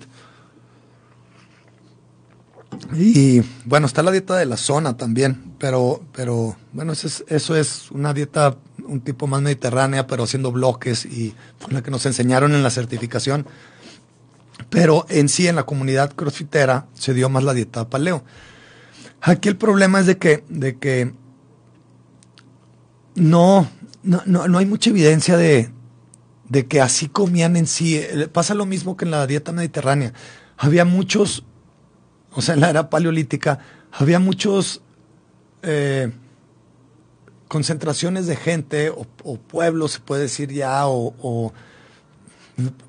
[2.94, 7.56] Y bueno, está la dieta de la zona también, pero, pero bueno, eso es, eso
[7.56, 12.04] es una dieta un tipo más mediterránea, pero haciendo bloques y fue la que nos
[12.04, 13.46] enseñaron en la certificación.
[14.68, 18.22] Pero en sí, en la comunidad crossfitera, se dio más la dieta paleo.
[19.22, 21.14] Aquí el problema es de que, de que
[23.14, 23.66] no,
[24.02, 25.70] no, no, no hay mucha evidencia de,
[26.48, 28.02] de que así comían en sí.
[28.32, 30.12] Pasa lo mismo que en la dieta mediterránea.
[30.56, 31.44] Había muchos,
[32.32, 33.58] o sea, en la era paleolítica,
[33.92, 34.82] había muchos
[35.62, 36.10] eh,
[37.48, 41.52] concentraciones de gente o, o, pueblos, se puede decir ya, o, o,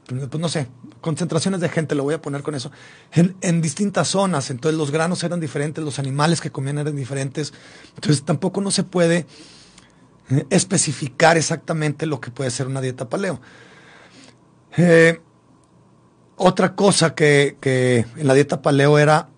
[0.08, 0.68] pues no sé,
[1.02, 2.72] concentraciones de gente, lo voy a poner con eso,
[3.12, 4.50] en, en, distintas zonas.
[4.50, 7.54] Entonces los granos eran diferentes, los animales que comían eran diferentes.
[7.96, 9.26] Entonces tampoco no se puede
[10.50, 13.40] especificar exactamente lo que puede ser una dieta paleo.
[14.78, 15.22] Eh,
[16.36, 19.30] otra cosa que, que, en la dieta paleo era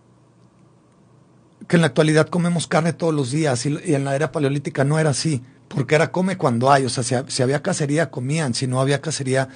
[1.67, 4.97] que en la actualidad comemos carne todos los días y, en la era paleolítica no
[4.99, 8.81] era así, porque era come cuando hay, o sea, si, había cacería comían, si no
[8.81, 9.49] había cacería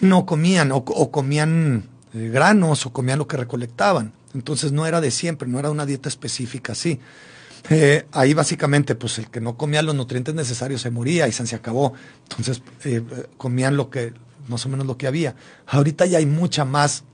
[0.00, 4.12] no comían o, o comían eh, granos o comían lo que recolectaban.
[4.34, 7.00] Entonces no era de siempre, no era una dieta específica así.
[7.70, 11.54] Eh, ahí básicamente, pues el que no comía los nutrientes necesarios se moría y se
[11.54, 11.94] acabó.
[12.28, 13.02] Entonces eh,
[13.36, 14.12] comían lo que,
[14.48, 15.36] más o menos lo que había.
[15.66, 17.04] Ahorita ya hay mucha más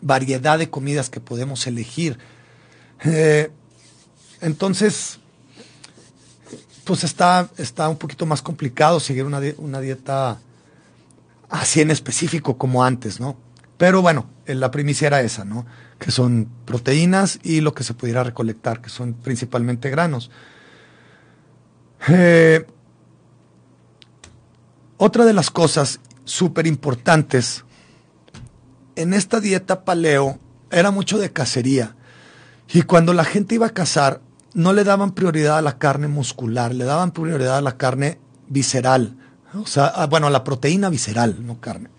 [0.00, 2.18] variedad de comidas que podemos elegir.
[4.40, 5.18] entonces,
[6.84, 10.40] pues está, está un poquito más complicado seguir una, una dieta
[11.48, 13.36] así en específico como antes, ¿no?
[13.76, 15.66] Pero bueno, la primicia era esa, ¿no?
[16.02, 20.30] Que son proteínas y lo que se pudiera recolectar, que son principalmente granos.
[22.08, 22.66] Eh,
[24.96, 27.64] otra de las cosas súper importantes
[28.96, 30.38] en esta dieta paleo
[30.70, 31.94] era mucho de cacería.
[32.72, 34.20] Y cuando la gente iba a cazar,
[34.54, 39.16] no le daban prioridad a la carne muscular, le daban prioridad a la carne visceral.
[39.54, 41.90] O sea, bueno, a la proteína visceral, no carne.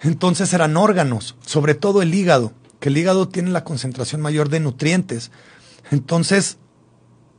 [0.00, 4.60] Entonces eran órganos, sobre todo el hígado, que el hígado tiene la concentración mayor de
[4.60, 5.30] nutrientes.
[5.90, 6.58] Entonces,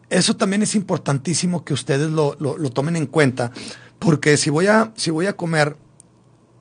[0.09, 2.35] eso también es importantísimo que ustedes lo,
[2.73, 3.51] tomen en cuenta,
[3.99, 5.77] porque si voy a, si voy a comer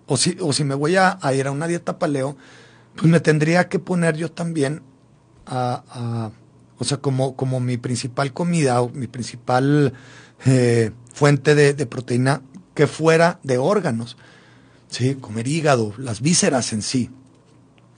[0.06, 2.36] o si, o si me voy a, ir a una dieta paleo,
[2.94, 4.82] pues me tendría que poner yo también
[5.46, 6.30] a,
[6.78, 9.94] o sea, como, como mi principal comida o mi principal
[10.44, 12.42] eh, fuente de, proteína
[12.74, 14.16] que fuera de órganos.
[14.88, 15.14] ¿sí?
[15.14, 17.10] Comer hígado, las vísceras en sí.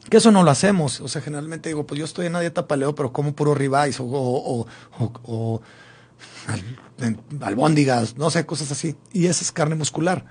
[0.09, 1.01] Que eso no lo hacemos.
[1.01, 4.01] O sea, generalmente digo, pues yo estoy en una dieta paleo, pero como puro ribeyes
[4.01, 5.63] o, o,
[7.41, 8.97] albóndigas, no sé, cosas así.
[9.13, 10.25] Y esa es carne muscular.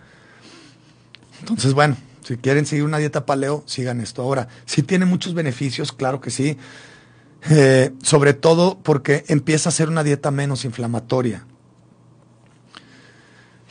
[1.40, 4.22] Entonces, bueno, si quieren seguir una dieta paleo, sigan esto.
[4.22, 6.58] Ahora, sí tiene muchos beneficios, claro que sí.
[7.50, 11.46] Eh, sobre todo porque empieza a ser una dieta menos inflamatoria.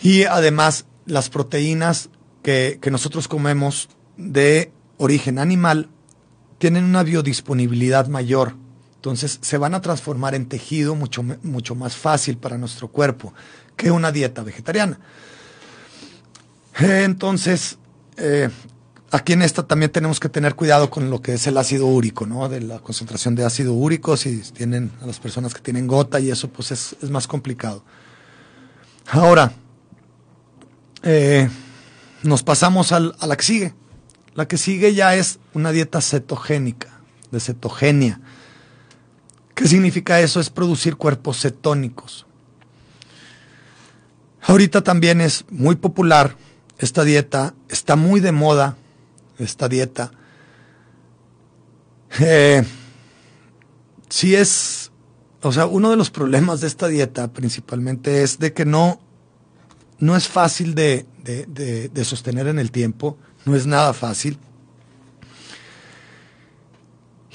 [0.02, 2.10] Y además, las proteínas
[2.42, 5.88] que, nosotros comemos de origen animal
[6.58, 8.54] tienen una biodisponibilidad mayor.
[8.96, 13.32] Entonces se van a transformar en tejido mucho, mucho más fácil para nuestro cuerpo
[13.76, 14.98] que una dieta vegetariana.
[16.80, 17.78] Entonces,
[18.16, 18.50] eh,
[19.10, 22.26] aquí en esta también tenemos que tener cuidado con lo que es el ácido úrico,
[22.26, 22.48] ¿no?
[22.48, 26.30] De la concentración de ácido úrico, si tienen a las personas que tienen gota y
[26.30, 27.84] eso, pues es, más complicado.
[29.10, 29.52] Ahora,
[31.04, 31.48] eh,
[32.24, 33.74] nos pasamos a la que sigue.
[34.38, 37.00] La que sigue ya es una dieta cetogénica,
[37.32, 38.20] de cetogenia.
[39.56, 40.38] ¿Qué significa eso?
[40.38, 42.24] Es producir cuerpos cetónicos.
[44.42, 46.36] Ahorita también es muy popular
[46.78, 48.76] esta dieta, está muy de moda
[49.40, 50.12] esta dieta.
[52.20, 52.62] Eh,
[54.08, 54.92] si es,
[55.42, 59.00] o sea, uno de los problemas de esta dieta principalmente es de que no
[59.98, 61.06] no es fácil de,
[62.04, 64.38] sostener en el tiempo, no es nada fácil.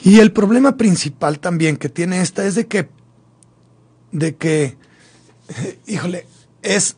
[0.04, 2.89] Y el problema principal también que tiene esta es de que,
[4.12, 4.78] de que,
[5.88, 6.28] híjole,
[6.62, 6.97] es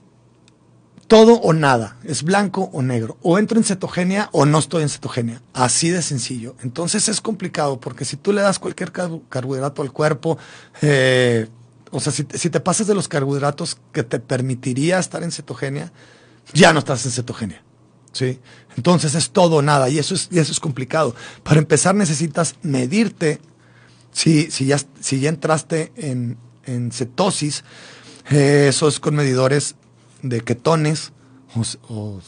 [1.08, 4.90] todo o nada, es blanco o negro, o entro en cetogenia o no estoy en
[4.90, 6.56] cetogenia, así de sencillo.
[6.64, 10.40] Entonces es complicado porque si tú le das cualquier carbohidrato al cuerpo,
[10.82, 11.48] eh,
[11.92, 15.92] o sea, si, te pasas de los carbohidratos que te permitiría estar en cetogenia,
[16.54, 17.62] ya no estás en cetogenia.
[18.16, 18.40] ¿Sí?
[18.78, 21.14] Entonces es todo o nada y eso es, y eso es complicado.
[21.44, 23.42] Para empezar necesitas medirte
[24.12, 26.38] si, si, ya, si ya entraste en,
[26.92, 27.64] cetosis,
[28.32, 29.76] eh, eso es con medidores
[30.24, 31.12] de ketones
[31.90, 32.20] o,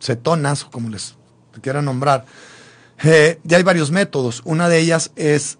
[0.00, 1.16] cetonas, o como les
[1.60, 2.24] quieran nombrar.
[3.02, 4.40] Eh, ya hay varios métodos.
[4.44, 5.58] Una de ellas es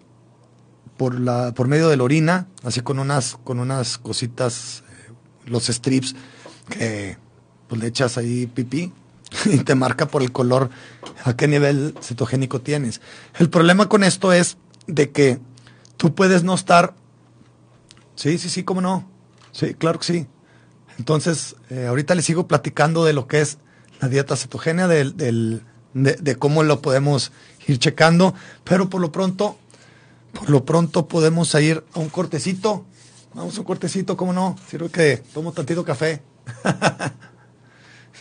[0.96, 5.12] por, la, por medio de la orina, así con unas, con unas cositas, eh,
[5.46, 6.14] los strips,
[6.70, 7.18] que
[7.68, 8.92] pues, le echas ahí pipí
[9.46, 10.70] y te marca por el color
[11.24, 13.00] a qué nivel cetogénico tienes.
[13.38, 14.56] El problema con esto es
[14.87, 15.38] de que
[15.96, 16.94] tú puedes no estar...
[18.16, 19.08] Sí, sí, sí, cómo no.
[19.52, 20.26] Sí, claro que sí.
[20.98, 23.58] Entonces, eh, ahorita les sigo platicando de lo que es
[24.00, 25.62] la dieta cetogénica, del, del,
[25.94, 27.32] de, de, cómo lo podemos
[27.66, 29.56] ir checando, pero por lo pronto
[30.34, 32.84] por lo pronto podemos ir a un cortecito.
[33.34, 34.56] Vamos a un cortecito, ¿cómo no?
[34.68, 36.22] Sirve que tomo tantito café.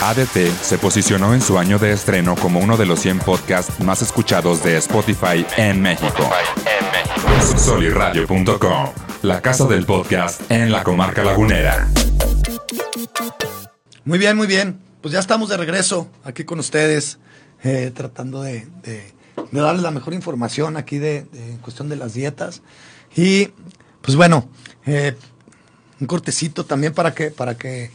[0.00, 4.02] ADT se posicionó en su año de estreno como uno de los 100 podcasts más
[4.02, 6.30] escuchados de Spotify en México.
[7.56, 8.88] Soliradio.com,
[9.22, 11.88] la casa del podcast en la comarca lagunera.
[14.04, 14.80] Muy bien, muy bien.
[15.00, 17.18] Pues ya estamos de regreso aquí con ustedes,
[17.62, 18.66] eh, tratando de,
[19.52, 22.62] darles la mejor información aquí de, de, en cuestión de las dietas.
[23.16, 23.50] Y
[24.00, 24.48] pues bueno,
[24.86, 25.14] eh,
[26.00, 27.90] un cortecito también para que, para que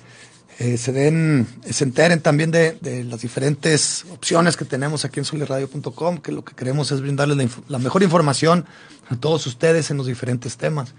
[0.60, 2.78] eh, se den, se enteren también de,
[3.08, 7.80] las diferentes opciones que tenemos aquí en soliradio.com, que lo que queremos es brindarles la,
[7.80, 8.66] mejor información
[9.10, 10.94] a todos ustedes en los diferentes temas.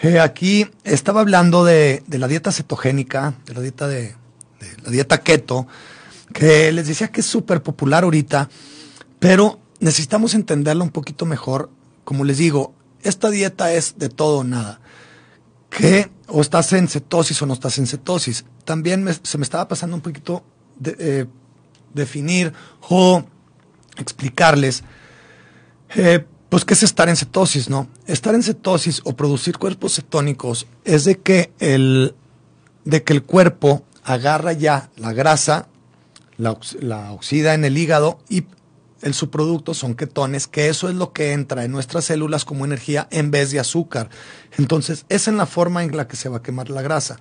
[0.00, 4.14] Eh, aquí estaba hablando de, de, la dieta cetogénica, de la dieta de,
[4.60, 5.66] de la dieta keto,
[6.32, 8.48] que les decía que es súper popular ahorita,
[9.18, 11.70] pero necesitamos entenderla un poquito mejor.
[12.04, 12.72] Como les digo,
[13.02, 14.80] esta dieta es de todo o nada.
[15.70, 18.44] Que o estás en cetosis o no estás en cetosis.
[18.64, 20.42] También se me estaba pasando un poquito
[20.78, 21.26] de, eh,
[21.94, 22.52] definir
[22.88, 23.24] o
[23.96, 24.84] explicarles,
[25.96, 27.88] eh, pues, qué es estar en cetosis, ¿no?
[28.06, 32.14] Estar en cetosis o producir cuerpos cetónicos es de que el,
[32.84, 35.68] de que el cuerpo agarra ya la grasa,
[36.36, 38.44] la, la oxida en el hígado y
[39.02, 43.08] el subproducto son ketones, que eso es lo que entra en nuestras células como energía
[43.10, 44.10] en vez de azúcar.
[44.56, 47.18] Entonces, es en la forma en la que se va a quemar la grasa.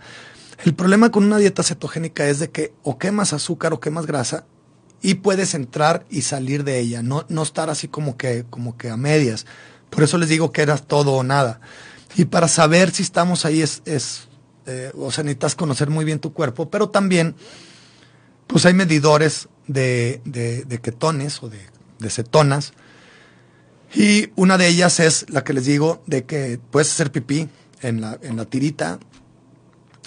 [0.64, 4.46] El problema con una dieta cetogénica es de que o quemas azúcar o quemas grasa
[5.02, 8.90] y puedes entrar y salir de ella, no, no estar así como que, como que
[8.90, 9.46] a medias.
[9.92, 11.62] Por eso les digo que era todo o nada.
[12.16, 14.28] Y para saber si estamos ahí es, es
[14.66, 17.36] eh, o sea, necesitas conocer muy bien tu cuerpo, pero también,
[18.48, 21.60] pues hay medidores de, de, de ketones o de,
[22.00, 22.74] de, cetonas.
[23.94, 27.50] Y una de ellas es la que les digo de que puedes hacer pipí
[27.82, 29.00] en la, en la tirita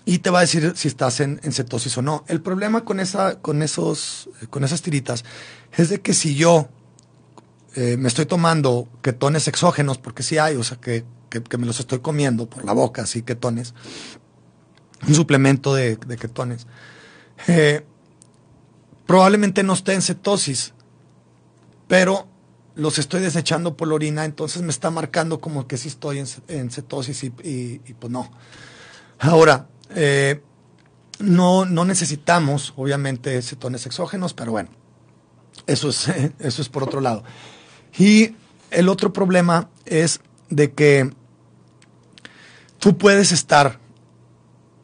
[0.05, 2.25] y te va a decir si estás en, en cetosis o no.
[2.27, 5.25] El problema con, esa, con, esos, con esas tiritas
[5.73, 6.69] es de que si yo
[7.77, 11.79] eh, me estoy tomando ketones exógenos, porque sí hay, o sea, que, que, me los
[11.79, 13.75] estoy comiendo por la boca, así ketones,
[15.07, 16.67] un suplemento de, de ketones,
[17.47, 17.87] eh,
[19.11, 20.73] probablemente no esté en cetosis,
[21.89, 22.29] pero
[22.77, 26.71] los estoy desechando por la orina, entonces me está marcando como que sí estoy en,
[26.71, 28.31] cetosis y, pues no.
[29.19, 30.41] Ahora, eh,
[31.19, 34.71] no, no necesitamos, obviamente, cetones exógenos, pero bueno,
[35.67, 36.07] eso es,
[36.39, 37.25] eso es por otro lado.
[37.99, 38.37] Y
[38.71, 41.11] el otro problema es de que
[42.79, 43.81] tú puedes estar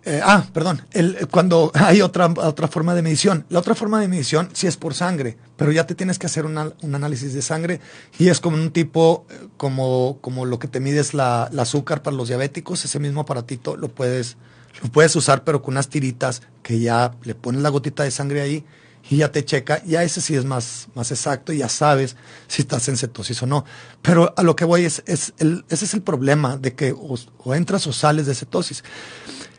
[0.09, 3.45] eh, ah, perdón, el, cuando hay otra, otra forma de medición.
[3.49, 6.47] La otra forma de medición sí es por sangre, pero ya te tienes que hacer
[6.47, 7.81] un análisis de sangre
[8.17, 9.27] y es como un tipo,
[9.57, 13.77] como, como lo que te mides la, la, azúcar para los diabéticos, ese mismo aparatito
[13.77, 14.37] lo puedes,
[14.81, 18.43] lo puedes usar, pero con unas tiritas que ya le pones la gotita de sangre
[18.43, 18.65] ahí
[19.11, 22.17] y ya te checa, ya ese sí es más, más exacto y ya sabes
[22.49, 23.65] si estás en cetosis o no.
[24.03, 27.17] Pero a lo que voy es, es el, ese es el problema de que o,
[27.39, 28.83] o entras o sales de cetosis.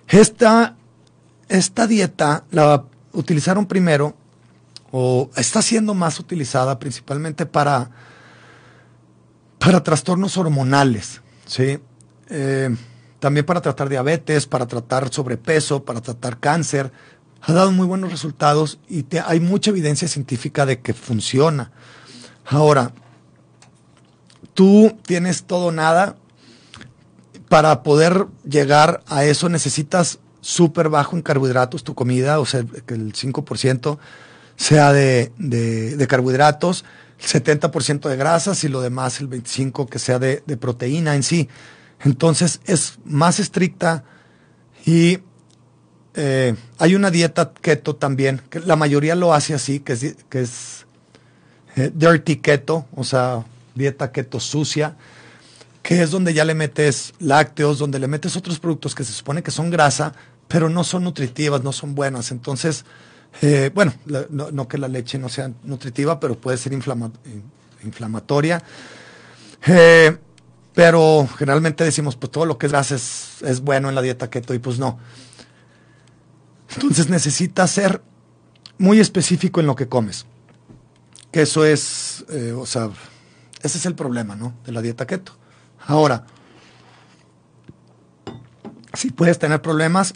[0.07, 0.75] Esta,
[1.49, 4.15] esta dieta la utilizaron primero,
[4.91, 7.89] o está siendo más utilizada principalmente para,
[9.59, 11.79] para trastornos hormonales, ¿sí?
[12.29, 12.75] Eh,
[13.19, 16.91] también para tratar diabetes, para tratar sobrepeso, para tratar cáncer.
[17.41, 21.71] Ha dado muy buenos resultados y hay mucha evidencia científica de que funciona.
[22.45, 22.91] Ahora,
[24.53, 26.15] tú tienes todo nada,
[27.49, 32.93] para poder llegar a eso necesitas súper bajo en carbohidratos tu comida, o sea, que
[32.93, 33.97] el 5%
[34.55, 36.85] sea de, de, carbohidratos,
[37.19, 41.23] el 70% de grasas y lo demás, el 25% que sea de, de, proteína en
[41.23, 41.49] sí.
[42.03, 44.03] Entonces es más estricta
[44.85, 45.19] y
[46.15, 50.41] eh, hay una dieta keto también, que la mayoría lo hace así, que es, que
[50.41, 50.85] es
[51.75, 53.45] eh, dirty keto, o sea,
[53.75, 54.95] dieta keto sucia
[55.87, 59.41] que es donde ya le metes lácteos, donde le metes otros productos que se supone
[59.41, 60.13] que son grasa,
[60.49, 62.31] pero no son nutritivas, no son buenas.
[62.31, 62.83] Entonces,
[63.41, 63.93] eh, bueno,
[64.29, 67.09] no, que la leche no sea nutritiva, pero puede ser inflama,
[67.85, 68.61] inflamatoria.
[69.65, 70.17] Eh,
[70.73, 74.29] pero generalmente decimos, pues todo lo que es grasa es, es, bueno en la dieta
[74.29, 74.99] keto y pues no.
[76.75, 78.01] Entonces necesitas ser
[78.77, 80.25] muy específico en lo que comes.
[81.31, 82.89] Que eso es, eh, o sea,
[83.63, 84.53] ese es el problema, ¿no?
[84.65, 85.46] De la dieta keto.
[85.87, 86.25] Ahora,
[88.93, 90.13] si puedes tener problemas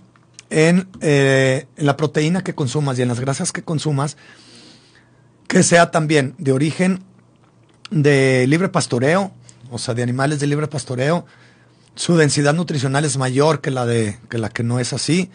[0.50, 4.18] en, eh, en, la proteína que consumas y en las grasas que consumas,
[5.48, 7.04] que sea también de origen
[7.90, 9.32] de libre pastoreo,
[9.70, 11.26] o sea, de animales de libre pastoreo,
[11.96, 15.30] su densidad nutricional es mayor que la de que la que no es así.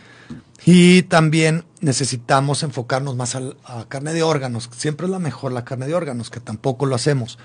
[0.65, 3.43] Y también necesitamos enfocarnos más a,
[3.89, 4.69] carne de órganos.
[4.77, 7.39] Siempre es la mejor la carne de órganos, que tampoco lo hacemos.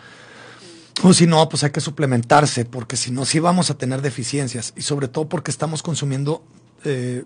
[1.03, 4.73] O si no, pues hay que suplementarse, porque si no, sí vamos a tener deficiencias.
[4.75, 6.43] Y sobre todo porque estamos consumiendo
[6.83, 7.23] eh,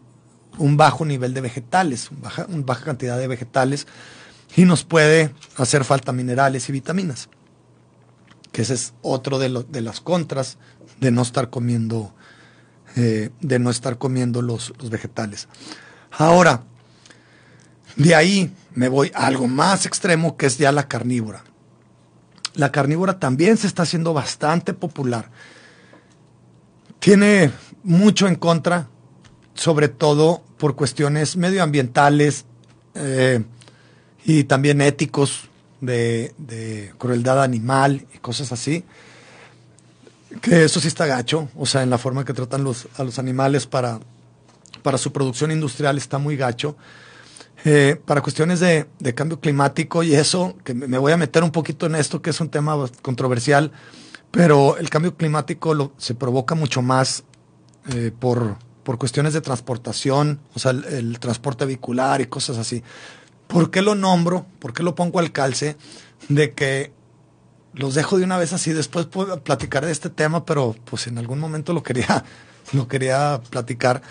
[0.58, 3.88] un bajo nivel de vegetales, una baja, una baja cantidad de vegetales,
[4.56, 7.30] y nos puede hacer falta minerales y vitaminas.
[8.52, 10.58] Que ese es otro de, de las contras
[11.00, 12.14] de no estar comiendo,
[12.96, 15.50] eh, de no estar comiendo los, los vegetales.
[16.12, 16.64] Ahora,
[17.98, 21.44] de ahí me voy a algo más extremo que es ya la carnívora.
[22.56, 25.30] La carnívora también se está haciendo bastante popular.
[27.00, 27.52] Tiene
[27.84, 28.88] mucho en contra,
[29.54, 32.46] sobre todo por cuestiones medioambientales
[32.96, 33.44] eh,
[34.24, 35.50] y también éticos
[35.82, 38.84] de, crueldad animal y cosas así.
[40.42, 42.66] Que eso sí está gacho, o sea, en la forma que tratan
[42.98, 44.00] a los animales para,
[44.82, 46.76] para su producción industrial está muy gacho.
[47.68, 48.86] Eh, para cuestiones de,
[49.16, 52.40] cambio climático y eso, que me voy a meter un poquito en esto, que es
[52.40, 53.72] un tema controversial,
[54.30, 57.24] pero el cambio climático se provoca mucho más
[57.90, 62.84] eh, por, por cuestiones de transportación, o sea, el, el, transporte vehicular y cosas así.
[63.48, 64.46] ¿Por qué lo nombro?
[64.60, 65.76] ¿Por qué lo pongo al calce?
[66.30, 66.94] De que
[67.74, 71.18] los dejo de una vez así, después puedo platicar de este tema, pero pues en
[71.18, 72.24] algún momento lo quería,
[72.74, 74.04] lo quería platicar.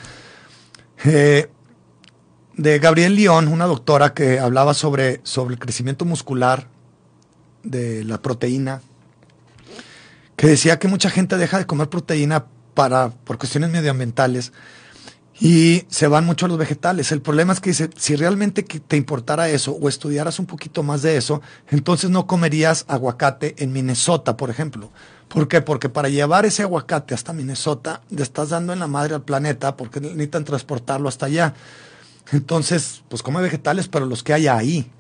[1.05, 1.51] Eh,
[2.57, 6.69] de Gabriel León, una doctora que hablaba sobre, sobre el crecimiento muscular
[7.63, 8.81] de la proteína,
[10.37, 14.53] que decía que mucha gente deja de comer proteína para, por cuestiones medioambientales
[15.41, 17.11] y se van mucho a los vegetales.
[17.11, 21.03] El problema es que dice, si realmente te importara eso o estudiaras un poquito más
[21.03, 24.91] de eso, entonces no comerías aguacate en Minnesota, por ejemplo.
[25.29, 25.61] ¿Por qué?
[25.61, 29.77] Porque para llevar ese aguacate hasta Minnesota, le estás dando en la madre al planeta
[29.77, 31.55] porque necesitan transportarlo hasta allá.
[32.33, 34.91] Entonces, pues come vegetales, pero los que haya ahí.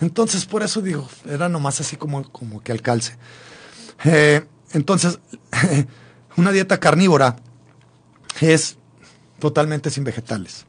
[0.00, 3.16] Entonces, por eso digo, era nomás así como, como que al calce.
[4.04, 5.18] Eh, entonces,
[6.36, 7.36] una dieta carnívora
[8.40, 8.76] es
[9.38, 10.66] totalmente sin vegetales.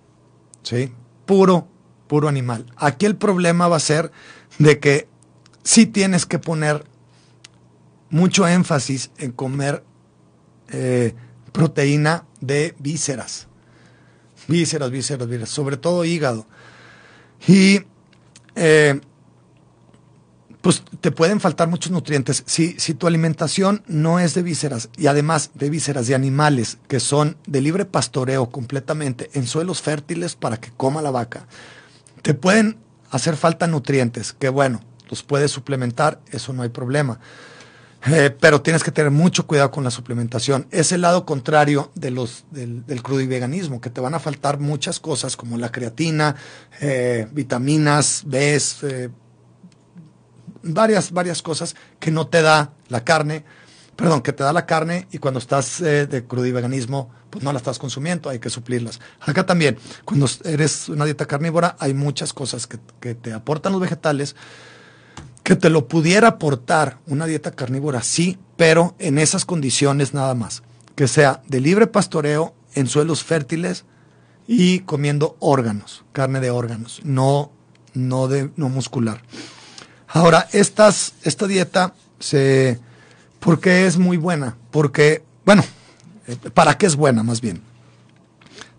[0.64, 0.93] ¿Sí?
[1.26, 1.68] Puro,
[2.08, 2.66] puro animal.
[2.78, 4.12] Aquí el problema va a ser
[4.60, 5.08] de que
[5.64, 6.86] sí tienes que poner
[8.10, 9.84] mucho énfasis en comer
[10.70, 11.14] eh,
[11.52, 13.48] proteína de vísceras
[14.48, 16.45] vísceras, vísceras, vísceras, sobre todo hígado.
[17.48, 17.82] Y
[18.56, 19.00] eh,
[20.62, 22.43] pues te pueden faltar muchos nutrientes.
[22.45, 27.00] Si, si tu alimentación no es de vísceras y además de vísceras de animales que
[27.00, 31.48] son de libre pastoreo completamente en suelos fértiles para que coma la vaca,
[32.22, 32.78] te pueden
[33.12, 37.20] hacer falta nutrientes, que bueno, los puedes suplementar, eso no hay problema.
[38.06, 40.68] Eh, pero tienes que tener mucho cuidado con la suplementación.
[40.72, 45.00] Es el lado contrario de los, del, del veganismo, que te van a faltar muchas
[45.00, 46.36] cosas como la creatina,
[46.80, 49.10] eh, vitaminas, B, eh,
[50.64, 53.43] varias, varias cosas que no te da la carne,
[53.95, 57.80] perdón, que te da la carne y cuando estás de veganismo, pues no la estás
[57.80, 59.00] consumiendo, hay que suplirlas.
[59.20, 63.82] Acá también, cuando eres una dieta carnívora, hay muchas cosas que, que te aportan los
[63.82, 64.36] vegetales
[65.48, 70.62] que te lo pudiera aportar una dieta carnívora, sí, pero en esas condiciones nada más.
[70.93, 73.86] Que sea de libre pastoreo en suelos fértiles
[74.45, 77.54] y comiendo órganos, carne de órganos, no,
[77.93, 79.22] no, de, no muscular.
[80.10, 82.82] Ahora, estas, esta dieta se,
[83.39, 84.58] ¿por qué es muy buena?
[84.70, 85.64] Porque, bueno,
[86.28, 87.62] eh, ¿para qué es buena más bien?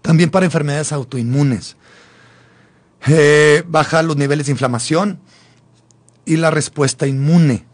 [0.02, 1.76] También para enfermedades autoinmunes.
[3.06, 5.18] Eh, baja los niveles de inflamación,
[6.28, 7.64] y la respuesta inmune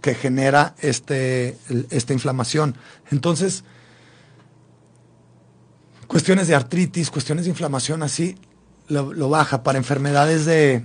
[0.00, 1.56] que genera este,
[1.90, 2.74] esta inflamación.
[3.12, 3.62] Entonces,
[6.08, 8.36] cuestiones de artritis, cuestiones de inflamación así,
[8.88, 10.84] lo, lo baja para enfermedades de,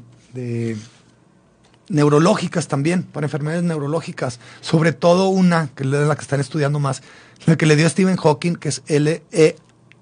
[1.89, 7.01] neurológicas también, para enfermedades neurológicas, sobre todo una, que es la que están estudiando más,
[7.47, 8.84] la que le dio Stephen Hawking, que es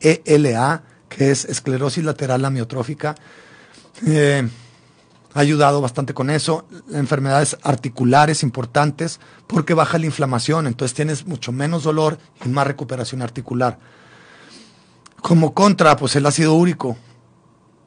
[0.01, 3.15] LELA, que es esclerosis lateral amiotrófica.
[4.05, 4.49] Eh,
[5.33, 6.67] ha ayudado bastante con eso.
[6.91, 13.21] Enfermedades articulares importantes porque baja la inflamación, entonces tienes mucho menos dolor y más recuperación
[13.21, 13.79] articular.
[15.21, 16.97] Como contra, pues el ácido úrico.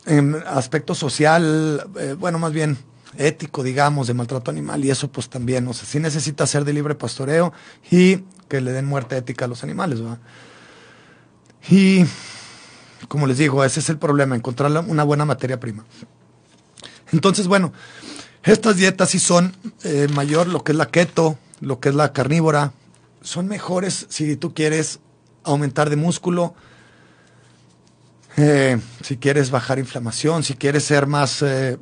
[0.04, 2.76] En aspecto social, eh, bueno, más bien
[3.16, 6.72] ético, digamos, de maltrato animal y eso pues también, o sea, sí necesita ser de
[6.72, 7.52] libre pastoreo
[7.90, 10.18] y que le den muerte ética a los animales, ¿verdad?
[11.70, 12.04] Y,
[13.08, 15.84] como les digo, ese es el problema, encontrar una buena materia prima.
[17.12, 17.72] Entonces, bueno,
[18.42, 19.54] estas dietas sí son
[19.84, 22.72] eh, mayor, lo que es la keto, lo que es la carnívora,
[23.22, 24.98] son mejores si tú quieres
[25.44, 26.54] aumentar de músculo.
[28.36, 31.78] Eh, si quieres bajar inflamación, si quieres ser más, eh,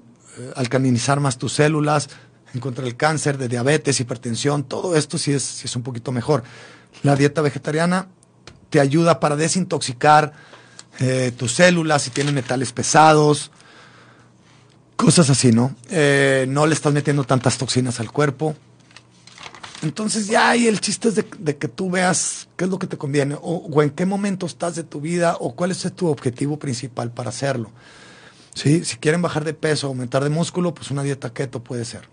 [0.57, 2.09] alcalinizar más tus células,
[2.53, 6.13] en contra del cáncer, de diabetes, hipertensión, todo esto sí es, sí es un poquito
[6.13, 6.43] mejor.
[7.03, 8.09] La dieta vegetariana
[8.71, 10.33] te ayuda para desintoxicar
[10.99, 13.51] eh, tus células si tienen metales pesados,
[15.01, 15.75] cosas así, ¿no?
[15.91, 18.55] Eh, no le estás metiendo tantas toxinas al cuerpo.
[19.83, 22.99] Entonces ya ahí el chiste es de, que tú veas qué es lo que te
[22.99, 26.59] conviene o, o, en qué momento estás de tu vida o cuál es tu objetivo
[26.59, 27.71] principal para hacerlo.
[28.55, 28.85] ¿Sí?
[28.85, 32.09] Si quieren bajar de peso, aumentar de músculo, pues una dieta keto puede ser.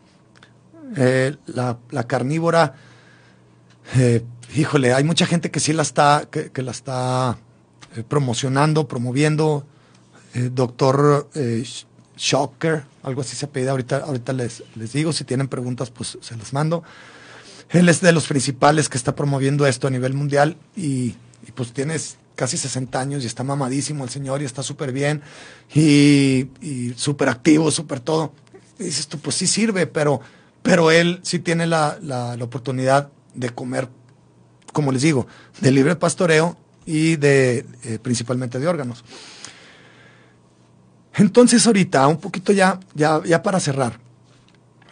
[0.96, 1.78] Eh, la,
[2.08, 2.76] carnívora,
[3.96, 4.24] eh,
[4.56, 7.38] híjole, hay mucha gente que sí la está, que, la está
[7.96, 9.66] eh, promocionando, promoviendo.
[10.34, 11.30] doctor
[12.18, 16.36] Shocker, algo así se pide, ahorita, ahorita les, les digo, si tienen preguntas, pues se
[16.36, 16.84] las mando.
[17.70, 21.15] Él es de los principales que está promoviendo esto a nivel mundial y,
[21.55, 25.22] pues tienes casi 60 años y está mamadísimo el señor y está súper bien
[25.74, 28.34] y, y súper activo, súper todo.
[28.80, 30.22] Y dices tú, pues sí sirve, pero
[30.68, 33.88] pero él sí tiene la, oportunidad de comer,
[34.74, 35.26] como les digo,
[35.61, 39.05] de libre pastoreo y de eh, principalmente de órganos.
[41.18, 43.99] Entonces ahorita, un poquito ya, ya, ya para cerrar,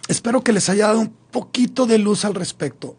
[0.07, 2.95] espero que les haya dado un poquito de luz al respecto.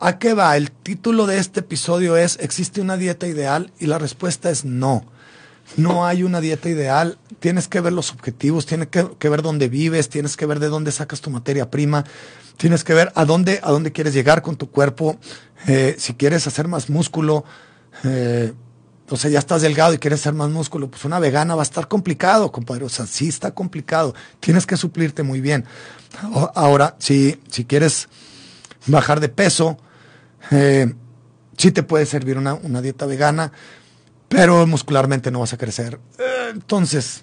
[0.00, 0.56] ¿A qué va?
[0.56, 3.72] El título de este episodio es ¿Existe una dieta ideal?
[3.80, 5.04] Y la respuesta es no.
[5.76, 7.18] No hay una dieta ideal.
[7.40, 10.92] Tienes que ver los objetivos, tienes que, ver dónde vives, tienes que ver de dónde
[10.92, 12.04] sacas tu materia prima,
[12.56, 15.18] tienes que ver a dónde, a dónde quieres llegar con tu cuerpo.
[15.66, 17.44] Eh, si quieres hacer más músculo,
[18.04, 18.52] eh,
[19.16, 21.88] sea, ya estás delgado y quieres hacer más músculo, pues una vegana va a estar
[21.88, 22.84] complicado, compadre.
[22.84, 24.14] O sea, sí está complicado.
[24.40, 25.64] Tienes que suplirte muy bien.
[26.54, 28.08] Ahora, si, si quieres
[28.86, 29.78] bajar de peso,
[30.50, 30.92] eh,
[31.56, 33.52] sí te puede servir una, una dieta vegana
[34.28, 35.98] pero muscularmente no vas a crecer.
[36.52, 37.22] Entonces,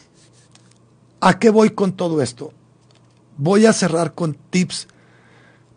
[1.22, 2.52] ¿a qué voy con todo esto?
[3.38, 4.88] Voy a cerrar con tips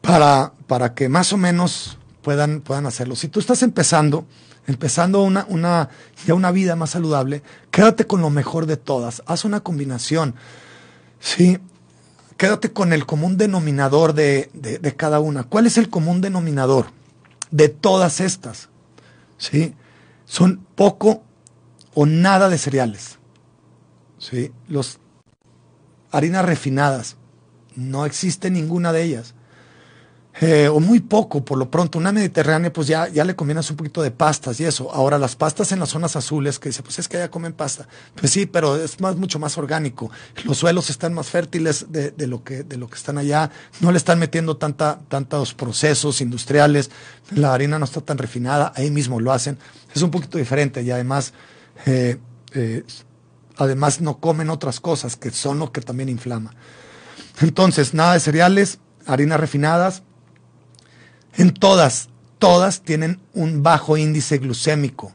[0.01, 1.99] para, para que más o menos
[2.29, 3.17] puedan, puedan hacerlo.
[3.17, 4.27] Si tú estás empezando,
[4.67, 5.89] empezando una, una,
[6.27, 9.23] ya una vida más saludable, quédate con lo mejor de todas.
[9.25, 10.35] Haz una combinación.
[11.21, 11.57] Sí,
[12.37, 15.45] quédate con el común denominador de, de, cada una.
[15.45, 16.89] ¿Cuál es el común denominador
[17.51, 18.69] de todas estas?
[19.39, 19.75] Sí,
[20.27, 21.23] son poco
[21.95, 23.19] o nada de cereales.
[24.19, 24.53] ¿sí?
[24.69, 24.99] Los
[26.11, 27.17] harinas refinadas,
[27.75, 29.35] no existe ninguna de ellas.
[30.41, 31.99] Eh, o muy poco, por lo pronto.
[31.99, 34.93] Una mediterránea, pues ya, ya le combinas un poquito de pastas y eso.
[34.93, 37.89] Ahora, las pastas en las zonas azules, que dice, pues es que allá comen pasta.
[38.15, 40.11] Pues sí, pero es más, mucho más orgánico.
[40.45, 43.51] Los suelos están más fértiles de, lo, que, de lo que están allá.
[43.81, 46.91] No le están metiendo tanta, tantos procesos industriales.
[47.31, 48.73] La harina no está tan refinada.
[48.77, 49.59] Ahí mismo lo hacen.
[49.93, 51.33] Es un poquito diferente y además,
[51.85, 52.19] eh,
[52.55, 52.85] eh,
[53.57, 56.55] además no comen otras cosas que son lo que también inflama.
[57.41, 60.03] Entonces, nada de cereales, harinas refinadas
[61.39, 62.09] en todas,
[62.41, 65.13] todas tienen un bajo índice glucémico.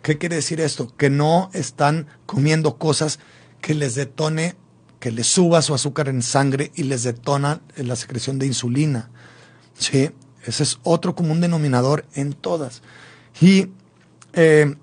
[0.00, 0.96] ¿Qué quiere decir esto?
[0.96, 3.18] Que no están comiendo cosas
[3.60, 4.54] que les detone,
[5.00, 9.10] que les suba su azúcar en sangre y les detona la secreción de insulina.
[9.76, 10.10] ¿Sí?
[10.44, 12.82] Ese es otro común denominador en todas.
[13.40, 13.66] Y
[14.34, 14.76] eh,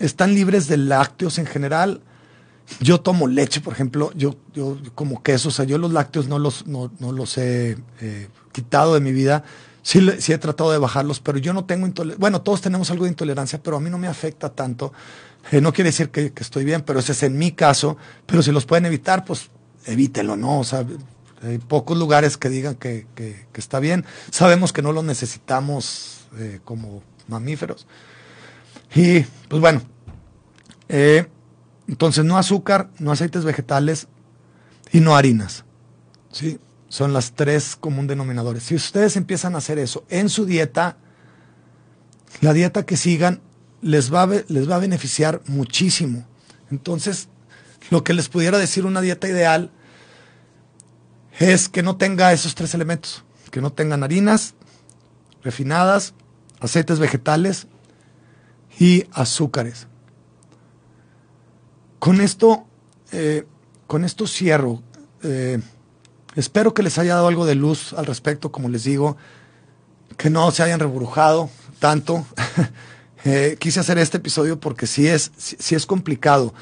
[0.00, 2.00] están libres de lácteos en general.
[2.80, 6.40] Yo tomo leche, por ejemplo, yo, yo como queso, o sea, yo los lácteos no
[6.40, 9.44] los, no, los he eh, quitado de mi vida
[9.84, 12.18] sí, sí he tratado de bajarlos, pero yo no tengo intolerancia.
[12.18, 14.92] Bueno, todos tenemos algo de intolerancia, pero a mí no me afecta tanto.
[15.52, 17.96] Eh, no quiere decir que, estoy bien, pero ese es en mi caso.
[18.26, 19.50] Pero si los pueden evitar, pues
[19.84, 20.58] evítenlo, ¿no?
[20.58, 20.84] O sea,
[21.42, 23.06] hay pocos lugares que digan que,
[23.54, 24.04] está bien.
[24.30, 27.86] Sabemos que no lo necesitamos eh, como mamíferos.
[28.94, 29.82] Y pues bueno,
[30.88, 31.26] eh,
[31.88, 34.08] entonces no azúcar, no aceites vegetales
[34.92, 35.64] y no harinas.
[36.32, 36.58] ¿sí?
[36.94, 38.62] Son las tres común denominadores.
[38.62, 40.96] Si ustedes empiezan a hacer eso en su dieta,
[42.40, 43.40] la dieta que sigan
[43.82, 46.24] les va a, les va a beneficiar muchísimo.
[46.70, 47.26] Entonces,
[47.90, 49.72] lo que les pudiera decir una dieta ideal
[51.40, 54.54] es que no tenga esos tres elementos, que no tengan harinas
[55.42, 56.14] refinadas,
[56.60, 57.66] aceites vegetales
[58.78, 59.88] y azúcares.
[61.98, 62.68] Con esto,
[63.10, 63.48] eh,
[63.88, 64.80] con esto cierro.
[65.24, 65.60] Eh,
[66.36, 69.16] Espero que les haya dado algo de luz al respecto, como les digo,
[70.16, 72.26] que no se hayan reburujado tanto.
[73.26, 76.52] Eh, quise hacer este episodio porque sí es, sí, es complicado,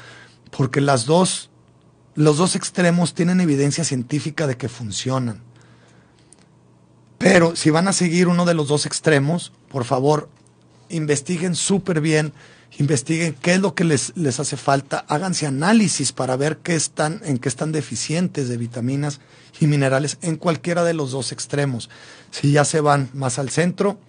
[0.49, 1.49] porque las dos,
[2.15, 5.41] los dos extremos tienen evidencia científica de que funcionan.
[7.17, 10.29] Pero si van a seguir uno de los dos extremos, por favor,
[10.87, 12.31] investiguen súper bien,
[12.79, 17.21] investiguen qué es lo que les, les hace falta, háganse análisis para ver qué están,
[17.23, 19.19] en qué están deficientes de vitaminas
[19.59, 21.89] y minerales en cualquiera de los dos extremos.
[22.31, 23.99] Si ya se van más al centro,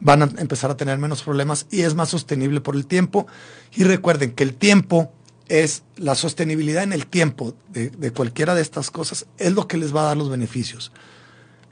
[0.00, 3.26] van a empezar a tener menos problemas y es más sostenible por el tiempo.
[3.74, 5.12] Y recuerden que el tiempo
[5.48, 9.78] es la sostenibilidad en el tiempo de, de, cualquiera de estas cosas, es lo que
[9.78, 10.92] les va a dar los beneficios.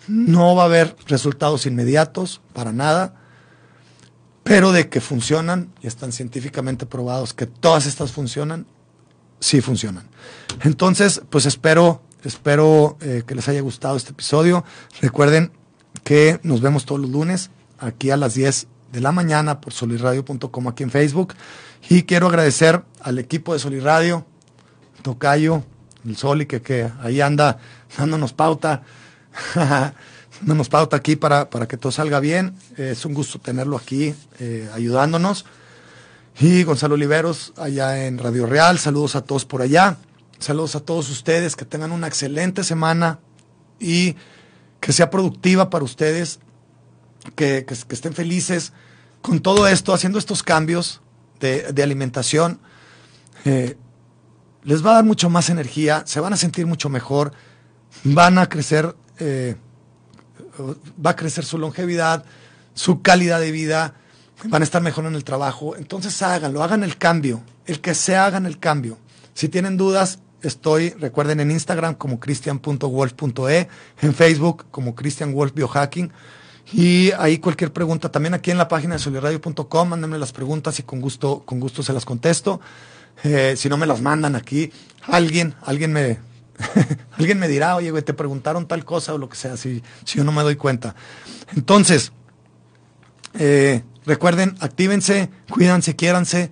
[0.09, 3.15] No va a haber resultados inmediatos, para nada,
[4.49, 8.67] pero de que funcionan y están científicamente probados que todas estas funcionan,
[9.41, 10.09] sí funcionan.
[10.63, 14.65] Entonces, pues espero, espero eh, que les haya gustado este episodio.
[15.03, 15.53] Recuerden
[16.03, 20.69] que nos vemos todos los lunes aquí a las 10 de la mañana por solirradio.com
[20.69, 21.35] aquí en Facebook.
[21.91, 24.25] Y quiero agradecer al equipo de Soliradio,
[25.03, 25.63] Tocayo,
[26.07, 27.59] el Soli, que, que ahí anda
[27.99, 28.83] dándonos pauta,
[30.41, 32.55] dándonos pauta aquí para, para que todo salga bien.
[32.77, 35.45] es un gusto tenerlo aquí eh, ayudándonos.
[36.41, 39.97] Y Gonzalo Oliveros, allá en Radio Real, saludos a todos por allá.
[40.39, 43.19] Saludos a todos ustedes, que tengan una excelente semana
[43.81, 44.15] y
[44.81, 46.39] que sea productiva para ustedes
[47.35, 48.73] que, que, que, estén felices
[49.21, 51.01] con todo esto, haciendo estos cambios
[51.41, 52.61] de, de alimentación.
[53.45, 53.77] Eh,
[54.65, 57.33] les va a dar mucho más energía, se van a sentir mucho mejor,
[58.05, 59.57] van a crecer, eh,
[60.61, 62.25] va a crecer su longevidad,
[62.75, 63.95] su calidad de vida,
[64.45, 65.77] van a estar mejor en el trabajo.
[65.77, 68.99] Entonces háganlo, hagan el cambio, el que se hagan el cambio.
[69.35, 73.69] Si tienen dudas, estoy, recuerden, en Instagram como cristian.wolf.e,
[74.01, 76.13] en Facebook como Christian Wolf Biohacking.
[76.73, 80.83] Y ahí cualquier pregunta, también aquí en la página de soliradio.com, mándenme las preguntas y
[80.83, 82.61] con gusto, con gusto se las contesto.
[83.25, 84.71] Eh, si no me las mandan aquí,
[85.07, 86.19] alguien, alguien me,
[87.19, 90.19] alguien me dirá, oye, güey, te preguntaron tal cosa o lo que sea, si, si
[90.19, 90.95] yo no me doy cuenta.
[91.55, 92.13] Entonces,
[93.39, 96.51] eh, recuerden, actívense, cuídense, quiéranse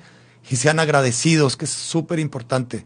[0.48, 2.84] y sean agradecidos, que es súper importante.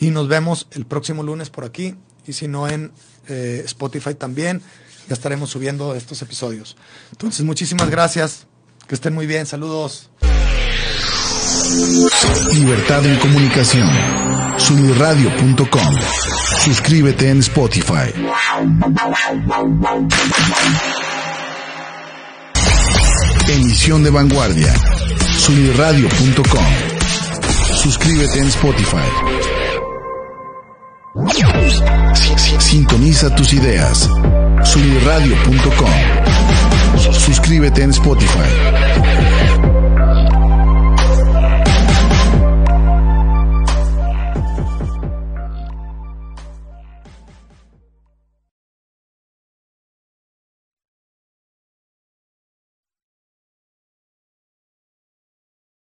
[0.00, 2.92] Y nos vemos el próximo lunes por aquí, y si no en
[3.28, 4.62] eh, Spotify también
[5.08, 6.76] ya estaremos subiendo estos episodios.
[7.12, 8.46] Entonces, muchísimas gracias.
[8.86, 9.46] Que estén muy bien.
[9.46, 10.10] Saludos.
[12.54, 13.88] Libertad en comunicación.
[14.56, 15.94] Sunirradio.com.
[16.64, 18.10] Suscríbete en Spotify.
[23.48, 24.74] Emisión de vanguardia.
[25.36, 26.64] Sunirradio.com.
[27.82, 28.96] Suscríbete en Spotify.
[32.58, 34.08] Sintoniza tus ideas.
[34.64, 35.90] Sunirradio.com.
[37.12, 39.37] Suscríbete en Spotify.